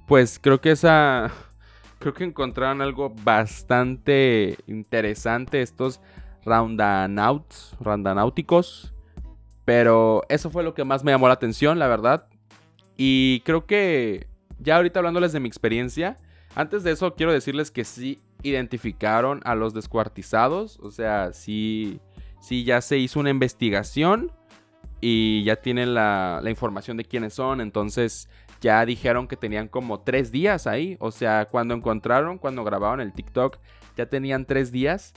pues 0.07 0.39
creo 0.41 0.61
que 0.61 0.73
esa... 0.73 1.31
Creo 1.99 2.15
que 2.15 2.25
encontraron 2.25 2.83
algo 2.83 3.15
bastante 3.23 4.59
interesante 4.67 5.63
estos 5.63 6.01
roundanauts, 6.45 7.77
roundanáuticos. 7.79 8.93
Pero 9.65 10.23
eso 10.29 10.51
fue 10.51 10.65
lo 10.65 10.75
que 10.75 10.85
más 10.85 11.05
me 11.05 11.13
llamó 11.13 11.29
la 11.29 11.35
atención, 11.35 11.79
la 11.79 11.87
verdad. 11.87 12.27
Y 12.97 13.41
creo 13.45 13.67
que 13.67 14.27
ya 14.59 14.77
ahorita 14.77 15.01
hablándoles 15.01 15.33
de 15.33 15.41
mi 15.41 15.49
experiencia, 15.49 16.17
antes 16.55 16.83
de 16.83 16.93
eso 16.93 17.15
quiero 17.15 17.33
decirles 17.33 17.71
que 17.71 17.85
sí 17.85 18.21
identificaron 18.43 19.41
a 19.45 19.55
los 19.55 19.75
descuartizados, 19.75 20.79
o 20.81 20.91
sea, 20.91 21.33
sí, 21.33 22.01
sí 22.41 22.65
ya 22.65 22.81
se 22.81 22.99
hizo 22.99 23.21
una 23.21 23.31
investigación 23.31 24.33
y 25.01 25.43
ya 25.45 25.57
tienen 25.57 25.95
la, 25.95 26.41
la 26.43 26.51
información 26.51 26.97
de 26.97 27.05
quiénes 27.05 27.35
son, 27.35 27.61
entonces 27.61 28.29
ya 28.61 28.85
dijeron 28.87 29.27
que 29.27 29.37
tenían 29.37 29.69
como 29.69 30.01
tres 30.01 30.31
días 30.31 30.67
ahí, 30.67 30.97
o 31.01 31.11
sea, 31.11 31.47
cuando 31.51 31.75
encontraron, 31.75 32.39
cuando 32.39 32.63
grabaron 32.63 33.01
el 33.01 33.13
TikTok, 33.13 33.59
ya 33.97 34.07
tenían 34.07 34.47
tres 34.47 34.73
días. 34.73 35.13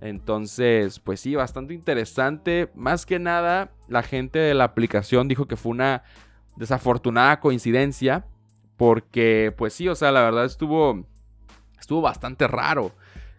Entonces, 0.00 0.98
pues 1.00 1.20
sí, 1.20 1.34
bastante 1.34 1.74
interesante. 1.74 2.70
Más 2.74 3.06
que 3.06 3.18
nada, 3.18 3.72
la 3.88 4.02
gente 4.02 4.38
de 4.38 4.54
la 4.54 4.64
aplicación 4.64 5.28
dijo 5.28 5.46
que 5.46 5.56
fue 5.56 5.72
una 5.72 6.02
desafortunada 6.56 7.40
coincidencia. 7.40 8.26
Porque, 8.76 9.54
pues 9.56 9.72
sí, 9.72 9.88
o 9.88 9.94
sea, 9.94 10.12
la 10.12 10.22
verdad 10.22 10.44
estuvo. 10.44 11.06
Estuvo 11.78 12.00
bastante 12.00 12.48
raro. 12.48 12.92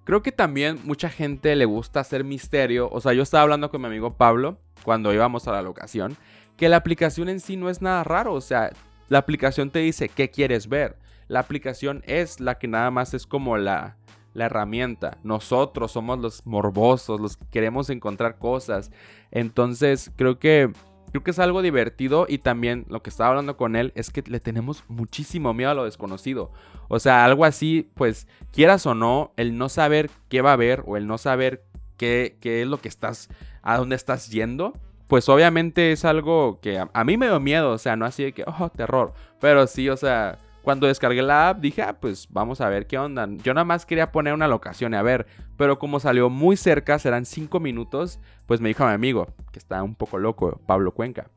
Creo 0.04 0.22
que 0.22 0.32
también 0.32 0.80
mucha 0.86 1.10
gente 1.10 1.56
le 1.56 1.66
gusta 1.66 2.00
hacer 2.00 2.24
misterio. 2.24 2.90
O 2.92 3.02
sea, 3.02 3.14
yo 3.14 3.24
estaba 3.24 3.44
hablando 3.44 3.70
con 3.70 3.82
mi 3.82 3.88
amigo 3.88 4.16
Pablo 4.16 4.58
cuando 4.84 5.14
íbamos 5.14 5.48
a 5.48 5.52
la 5.52 5.62
locación. 5.62 6.16
Que 6.56 6.70
la 6.70 6.78
aplicación 6.78 7.30
en 7.30 7.40
sí 7.40 7.58
no 7.58 7.70
es 7.70 7.82
nada 7.82 8.04
raro. 8.04 8.34
O 8.34 8.42
sea, 8.42 8.72
la 9.10 9.18
aplicación 9.18 9.70
te 9.70 9.80
dice 9.80 10.10
qué 10.10 10.30
quieres 10.30 10.70
ver. 10.70 10.98
La 11.28 11.42
aplicación 11.42 12.04
es 12.06 12.40
la 12.40 12.58
que 12.58 12.68
nada 12.68 12.90
más 12.90 13.14
es 13.14 13.28
como 13.28 13.58
la, 13.58 13.98
la 14.34 14.46
herramienta. 14.46 15.18
Nosotros 15.24 15.92
somos 15.92 16.20
los 16.20 16.46
morbosos, 16.46 17.20
los 17.20 17.36
que 17.36 17.46
queremos 17.52 17.90
encontrar 17.90 18.38
cosas. 18.38 18.92
Entonces, 19.32 20.12
creo 20.16 20.40
que 20.40 20.72
Creo 21.12 21.24
que 21.24 21.32
es 21.32 21.40
algo 21.40 21.62
divertido 21.62 22.26
y 22.28 22.40
también 22.40 22.86
lo 22.90 23.02
que 23.02 23.10
estaba 23.10 23.30
hablando 23.30 23.58
con 23.58 23.76
él 23.76 23.94
es 23.96 24.10
que 24.10 24.24
le 24.28 24.40
tenemos 24.40 24.84
muchísimo 24.88 25.54
miedo 25.54 25.72
a 25.72 25.74
lo 25.74 25.86
desconocido. 25.86 26.52
O 26.90 27.00
sea, 27.00 27.24
algo 27.24 27.46
así, 27.46 27.90
pues 27.94 28.28
quieras 28.52 28.86
o 28.86 28.94
no, 28.94 29.32
el 29.38 29.58
no 29.58 29.70
saber 29.70 30.10
qué 30.30 30.42
va 30.42 30.52
a 30.52 30.54
haber 30.54 30.84
o 30.86 30.98
el 30.98 31.08
no 31.08 31.18
saber 31.18 31.64
qué, 31.96 32.38
qué 32.42 32.62
es 32.62 32.68
lo 32.68 32.80
que 32.80 32.90
estás, 32.90 33.30
a 33.62 33.78
dónde 33.78 33.96
estás 33.96 34.30
yendo, 34.30 34.74
pues 35.08 35.30
obviamente 35.30 35.92
es 35.92 36.06
algo 36.06 36.60
que 36.62 36.78
a, 36.78 36.90
a, 36.94 37.04
mí 37.04 37.18
me 37.18 37.28
dio 37.28 37.40
miedo, 37.40 37.72
o 37.72 37.78
sea, 37.78 37.96
no 37.96 38.06
así 38.06 38.24
de 38.24 38.34
que, 38.34 38.44
oh, 38.46 38.70
terror, 38.70 39.14
pero 39.40 39.66
sí, 39.68 39.90
o 39.90 39.98
sea, 39.98 40.38
cuando 40.68 40.88
descargué 40.88 41.22
la 41.22 41.48
app 41.48 41.62
dije, 41.62 41.82
ah, 41.82 41.98
pues 41.98 42.28
vamos 42.30 42.60
a 42.60 42.68
ver 42.68 42.88
qué 42.88 42.98
onda. 42.98 43.26
Yo 43.42 43.54
nada 43.54 43.64
más 43.64 43.86
quería 43.86 44.12
poner 44.12 44.34
una 44.34 44.50
locación 44.50 44.92
y 44.92 44.98
a 44.98 45.02
ver, 45.02 45.26
pero 45.56 45.80
como 45.80 46.02
salió 46.02 46.30
muy 46.30 46.58
cerca, 46.58 47.00
serán 47.00 47.26
5 47.26 47.62
minutos, 47.62 48.20
pues 48.48 48.60
me 48.60 48.68
dijo 48.68 48.84
a 48.84 48.88
mi 48.88 48.94
amigo, 48.96 49.28
que 49.54 49.60
está 49.60 49.82
un 49.82 49.96
poco 49.96 50.18
loco, 50.18 50.60
Pablo 50.66 50.92
Cuenca. 50.92 51.30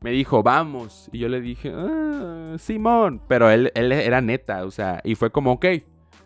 Me 0.00 0.10
dijo, 0.10 0.42
vamos. 0.42 1.08
Y 1.12 1.20
yo 1.20 1.28
le 1.28 1.40
dije, 1.40 1.72
ah, 1.72 2.56
Simón. 2.58 3.22
Pero 3.28 3.48
él, 3.48 3.70
él 3.76 3.92
era 3.92 4.20
neta, 4.20 4.64
o 4.64 4.72
sea, 4.72 5.00
y 5.04 5.14
fue 5.14 5.30
como, 5.30 5.52
ok. 5.52 5.66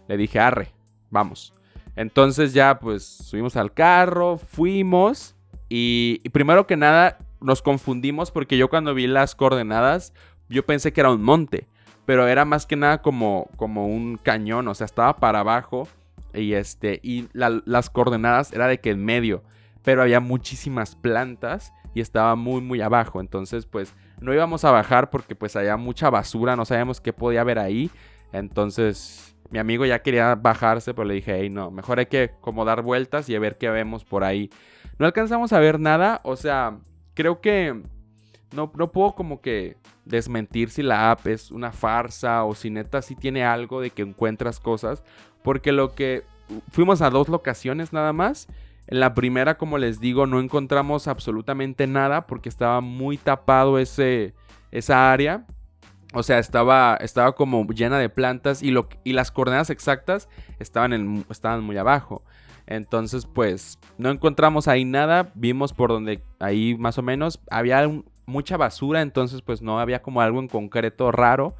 Le 0.08 0.16
dije, 0.16 0.40
arre, 0.40 0.68
vamos. 1.10 1.52
Entonces 1.96 2.54
ya 2.54 2.78
pues 2.78 3.04
subimos 3.04 3.56
al 3.56 3.74
carro, 3.74 4.38
fuimos 4.38 5.36
y, 5.68 6.22
y, 6.24 6.30
primero 6.30 6.66
que 6.66 6.78
nada 6.78 7.18
nos 7.42 7.60
confundimos 7.60 8.30
porque 8.30 8.56
yo 8.56 8.70
cuando 8.70 8.94
vi 8.94 9.06
las 9.06 9.34
coordenadas 9.34 10.14
yo 10.48 10.64
pensé 10.64 10.94
que 10.94 11.00
era 11.00 11.10
un 11.10 11.22
monte 11.22 11.68
pero 12.08 12.26
era 12.26 12.46
más 12.46 12.64
que 12.64 12.74
nada 12.74 13.02
como, 13.02 13.50
como 13.56 13.86
un 13.86 14.16
cañón, 14.16 14.66
o 14.66 14.74
sea, 14.74 14.86
estaba 14.86 15.18
para 15.18 15.40
abajo 15.40 15.86
y, 16.32 16.54
este, 16.54 17.00
y 17.02 17.28
las 17.34 17.90
coordenadas 17.90 18.50
era 18.50 18.66
de 18.66 18.80
que 18.80 18.92
en 18.92 19.04
medio, 19.04 19.42
pero 19.84 20.00
había 20.00 20.18
muchísimas 20.18 20.96
plantas 20.96 21.70
y 21.92 22.00
estaba 22.00 22.34
muy, 22.34 22.62
muy 22.62 22.80
abajo, 22.80 23.20
entonces 23.20 23.66
pues 23.66 23.92
no 24.22 24.32
íbamos 24.32 24.64
a 24.64 24.70
bajar 24.70 25.10
porque 25.10 25.34
pues 25.34 25.54
había 25.54 25.76
mucha 25.76 26.08
basura, 26.08 26.56
no 26.56 26.64
sabíamos 26.64 27.02
qué 27.02 27.12
podía 27.12 27.42
haber 27.42 27.58
ahí, 27.58 27.90
entonces 28.32 29.36
mi 29.50 29.58
amigo 29.58 29.84
ya 29.84 29.98
quería 29.98 30.34
bajarse, 30.34 30.94
pero 30.94 31.04
le 31.04 31.12
dije, 31.12 31.36
hey, 31.38 31.50
no, 31.50 31.70
mejor 31.70 31.98
hay 31.98 32.06
que 32.06 32.30
como 32.40 32.64
dar 32.64 32.80
vueltas 32.80 33.28
y 33.28 33.36
a 33.36 33.38
ver 33.38 33.58
qué 33.58 33.68
vemos 33.68 34.06
por 34.06 34.24
ahí. 34.24 34.48
No 34.98 35.04
alcanzamos 35.04 35.52
a 35.52 35.60
ver 35.60 35.78
nada, 35.78 36.22
o 36.24 36.36
sea, 36.36 36.78
creo 37.12 37.42
que 37.42 37.82
no, 38.52 38.72
no 38.74 38.92
puedo 38.92 39.14
como 39.14 39.40
que 39.40 39.76
desmentir 40.04 40.70
si 40.70 40.82
la 40.82 41.10
app 41.10 41.26
es 41.26 41.50
una 41.50 41.72
farsa 41.72 42.44
o 42.44 42.54
si 42.54 42.70
neta 42.70 43.02
sí 43.02 43.14
tiene 43.14 43.44
algo 43.44 43.80
de 43.80 43.90
que 43.90 44.02
encuentras 44.02 44.60
cosas. 44.60 45.02
Porque 45.42 45.72
lo 45.72 45.94
que 45.94 46.24
fuimos 46.70 47.02
a 47.02 47.10
dos 47.10 47.28
locaciones 47.28 47.92
nada 47.92 48.12
más. 48.12 48.48
En 48.86 49.00
la 49.00 49.12
primera, 49.12 49.58
como 49.58 49.76
les 49.76 50.00
digo, 50.00 50.26
no 50.26 50.40
encontramos 50.40 51.08
absolutamente 51.08 51.86
nada 51.86 52.26
porque 52.26 52.48
estaba 52.48 52.80
muy 52.80 53.18
tapado 53.18 53.78
ese, 53.78 54.34
esa 54.70 55.12
área. 55.12 55.44
O 56.14 56.22
sea, 56.22 56.38
estaba, 56.38 56.96
estaba 57.00 57.32
como 57.32 57.66
llena 57.66 57.98
de 57.98 58.08
plantas 58.08 58.62
y, 58.62 58.70
lo, 58.70 58.88
y 59.04 59.12
las 59.12 59.30
coordenadas 59.30 59.68
exactas 59.68 60.30
estaban, 60.58 60.94
en, 60.94 61.26
estaban 61.28 61.62
muy 61.62 61.76
abajo. 61.76 62.22
Entonces, 62.66 63.26
pues, 63.26 63.78
no 63.98 64.08
encontramos 64.10 64.68
ahí 64.68 64.86
nada. 64.86 65.32
Vimos 65.34 65.74
por 65.74 65.90
donde 65.90 66.22
ahí 66.38 66.74
más 66.78 66.96
o 66.96 67.02
menos 67.02 67.40
había 67.50 67.86
un, 67.86 68.06
mucha 68.28 68.56
basura, 68.56 69.00
entonces 69.02 69.42
pues 69.42 69.62
no 69.62 69.80
había 69.80 70.02
como 70.02 70.20
algo 70.20 70.38
en 70.38 70.48
concreto 70.48 71.10
raro. 71.10 71.56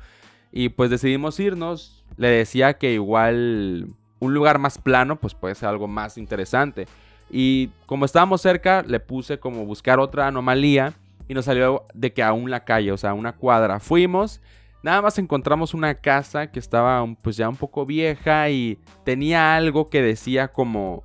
Y 0.53 0.69
pues 0.69 0.91
decidimos 0.91 1.41
irnos. 1.41 2.05
Le 2.17 2.29
decía 2.29 2.75
que 2.75 2.93
igual 2.93 3.89
un 4.21 4.35
lugar 4.35 4.59
más 4.59 4.79
plano 4.79 5.17
pues 5.17 5.35
puede 5.35 5.55
ser 5.55 5.69
algo 5.69 5.89
más 5.89 6.19
interesante. 6.19 6.87
Y 7.31 7.71
como 7.87 8.05
estábamos 8.05 8.41
cerca, 8.41 8.83
le 8.87 9.01
puse 9.01 9.39
como 9.39 9.65
buscar 9.65 9.99
otra 9.99 10.27
anomalía 10.29 10.95
y 11.27 11.35
nos 11.35 11.47
salió 11.47 11.85
de 11.93 12.13
que 12.13 12.23
aún 12.23 12.51
la 12.51 12.65
calle, 12.65 12.93
o 12.93 12.97
sea, 12.97 13.13
una 13.13 13.35
cuadra. 13.35 13.81
Fuimos, 13.81 14.41
nada 14.83 15.03
más 15.03 15.19
encontramos 15.19 15.75
una 15.75 15.95
casa 15.95 16.51
que 16.51 16.59
estaba 16.59 17.05
pues 17.23 17.37
ya 17.37 17.49
un 17.49 17.57
poco 17.57 17.85
vieja 17.85 18.49
y 18.49 18.79
tenía 19.05 19.57
algo 19.57 19.89
que 19.89 20.01
decía 20.03 20.49
como 20.49 21.05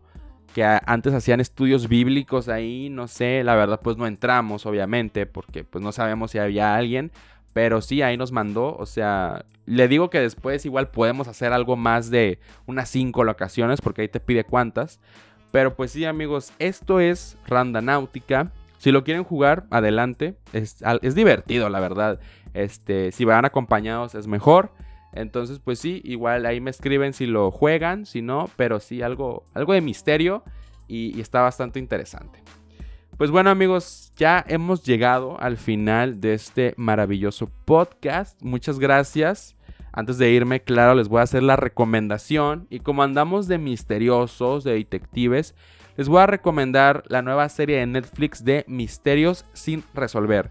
que 0.53 0.63
antes 0.63 1.13
hacían 1.13 1.39
estudios 1.39 1.87
bíblicos 1.87 2.47
ahí, 2.47 2.89
no 2.89 3.07
sé, 3.07 3.43
la 3.43 3.55
verdad 3.55 3.79
pues 3.81 3.97
no 3.97 4.07
entramos 4.07 4.65
obviamente 4.65 5.25
porque 5.25 5.63
pues 5.63 5.83
no 5.83 5.91
sabemos 5.91 6.31
si 6.31 6.37
había 6.37 6.75
alguien, 6.75 7.11
pero 7.53 7.81
sí 7.81 8.01
ahí 8.01 8.17
nos 8.17 8.31
mandó, 8.31 8.75
o 8.77 8.85
sea, 8.85 9.45
le 9.65 9.87
digo 9.87 10.09
que 10.09 10.19
después 10.19 10.65
igual 10.65 10.89
podemos 10.89 11.27
hacer 11.27 11.53
algo 11.53 11.75
más 11.75 12.09
de 12.09 12.39
unas 12.65 12.89
cinco 12.89 13.23
locaciones 13.23 13.81
porque 13.81 14.03
ahí 14.03 14.07
te 14.07 14.19
pide 14.19 14.43
cuántas, 14.43 14.99
pero 15.53 15.75
pues 15.75 15.91
sí 15.91 16.03
amigos, 16.03 16.51
esto 16.57 16.99
es 16.99 17.37
Náutica. 17.47 18.51
Si 18.79 18.91
lo 18.91 19.03
quieren 19.03 19.23
jugar, 19.23 19.65
adelante. 19.69 20.35
Es, 20.51 20.83
es, 21.03 21.15
divertido, 21.15 21.69
la 21.69 21.79
verdad. 21.79 22.19
Este, 22.55 23.11
si 23.11 23.23
van 23.23 23.45
acompañados 23.45 24.15
es 24.15 24.25
mejor. 24.25 24.71
Entonces, 25.13 25.60
pues 25.60 25.80
sí, 25.80 26.02
igual 26.04 26.45
ahí 26.45 26.60
me 26.60 26.71
escriben 26.71 27.13
si 27.13 27.26
lo 27.26 27.52
juegan, 27.52 28.06
si 28.06 28.21
no, 28.21 28.49
pero 28.56 28.80
sí 28.80 29.02
algo, 29.02 29.43
algo 29.54 29.73
de 29.73 29.82
misterio 29.82 30.43
y, 30.88 31.19
está 31.21 31.41
bastante 31.41 31.80
interesante. 31.80 32.43
Pues 33.17 33.30
bueno 33.30 33.52
amigos, 33.52 34.12
ya 34.17 34.43
hemos 34.47 34.84
llegado 34.84 35.39
al 35.39 35.58
final 35.58 36.19
de 36.19 36.34
este 36.34 36.73
maravilloso 36.78 37.49
podcast. 37.65 38.41
Muchas 38.41 38.80
gracias. 38.80 39.56
Antes 39.91 40.17
de 40.17 40.32
irme, 40.32 40.62
claro, 40.62 40.95
les 40.95 41.08
voy 41.08 41.19
a 41.19 41.23
hacer 41.23 41.43
la 41.43 41.56
recomendación. 41.56 42.65
Y 42.71 42.80
como 42.80 43.04
andamos 43.04 43.47
de 43.47 43.60
misteriosos, 43.60 44.63
de 44.63 44.73
detectives, 44.73 45.54
les 45.95 46.10
voy 46.10 46.21
a 46.21 46.28
recomendar 46.28 47.04
la 47.08 47.21
nueva 47.21 47.47
serie 47.49 47.78
de 47.78 47.86
Netflix 47.86 48.43
de 48.43 48.65
Misterios 48.67 49.45
sin 49.54 49.84
resolver. 49.93 50.49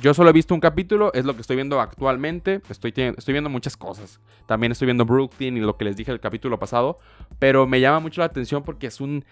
Yo 0.00 0.14
solo 0.14 0.30
he 0.30 0.32
visto 0.32 0.54
un 0.54 0.60
capítulo, 0.60 1.12
es 1.12 1.26
lo 1.26 1.34
que 1.34 1.42
estoy 1.42 1.56
viendo 1.56 1.80
actualmente. 1.80 2.62
Estoy, 2.70 2.92
viendo 2.92 3.50
muchas 3.50 3.76
cosas. 3.76 4.18
También 4.46 4.72
estoy 4.72 4.86
viendo 4.86 5.04
Brooklyn 5.04 5.58
y 5.58 5.60
lo 5.60 5.76
que 5.76 5.84
les 5.84 5.96
dije 5.96 6.10
el 6.10 6.20
capítulo 6.20 6.58
pasado. 6.58 6.96
Pero 7.38 7.66
me 7.66 7.80
llama 7.80 8.00
mucho 8.00 8.22
la 8.22 8.26
atención 8.26 8.62
porque 8.62 8.90
son 8.90 9.24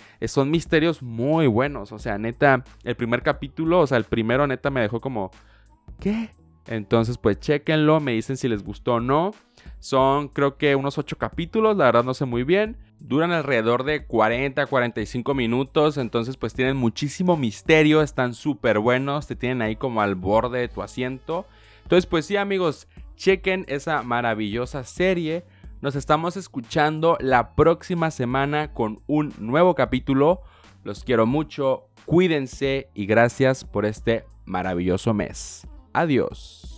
misterios 0.51 1.03
muy 1.03 1.47
buenos. 1.47 1.93
O 1.93 1.99
sea, 1.99 2.19
neta, 2.19 2.65
el 2.85 2.97
primer 2.97 3.23
capítulo, 3.23 3.81
o 3.81 3.87
sea, 3.87 3.97
el 3.97 4.05
primero 4.05 4.47
neta 4.47 4.71
me 4.71 4.83
dejó 4.83 5.01
como... 5.01 5.31
¿Qué? 6.01 6.31
Entonces, 6.69 7.17
pues 7.17 7.41
chequenlo, 7.41 7.99
me 7.99 8.13
dicen 8.13 8.37
si 8.37 8.49
les 8.49 8.63
gustó 8.63 8.95
o 8.95 9.01
no. 9.01 9.33
Son 9.81 10.29
creo 10.29 10.57
que 10.57 10.77
unos 10.77 10.99
8 10.99 11.17
capítulos, 11.17 11.77
la 11.77 11.87
verdad 11.87 12.05
no 12.05 12.15
sé 12.15 12.25
muy 12.25 12.45
bien. 12.45 12.77
Duran 13.01 13.31
alrededor 13.31 13.85
de 13.85 14.05
40 14.07 14.67
45 14.67 15.35
minutos, 15.35 15.99
entonces 15.99 16.37
pues 16.37 16.53
tienen 16.53 16.77
muchísimo 16.77 17.37
misterio, 17.37 18.03
están 18.03 18.35
súper 18.35 18.81
buenos, 18.81 19.27
te 19.27 19.37
tienen 19.37 19.63
ahí 19.63 19.77
como 19.77 20.03
al 20.03 20.15
borde 20.15 20.61
de 20.61 20.69
tu 20.69 20.83
asiento. 20.83 21.47
Entonces 21.85 22.07
pues 22.07 22.27
sí 22.27 22.37
amigos, 22.37 22.89
chequen 23.15 23.65
esa 23.69 24.03
maravillosa 24.03 24.85
serie. 24.85 25.45
Nos 25.81 25.95
estamos 25.95 26.37
escuchando 26.37 27.17
la 27.21 27.55
próxima 27.55 28.11
semana 28.11 28.73
con 28.75 29.01
un 29.07 29.33
nuevo 29.39 29.77
capítulo. 29.77 30.43
Los 30.83 31.05
quiero 31.05 31.25
mucho, 31.25 31.89
cuídense 32.05 32.91
y 32.95 33.07
gracias 33.07 33.65
por 33.65 33.87
este 33.87 34.25
maravilloso 34.45 35.15
mes. 35.15 35.68
Adiós. 35.93 36.78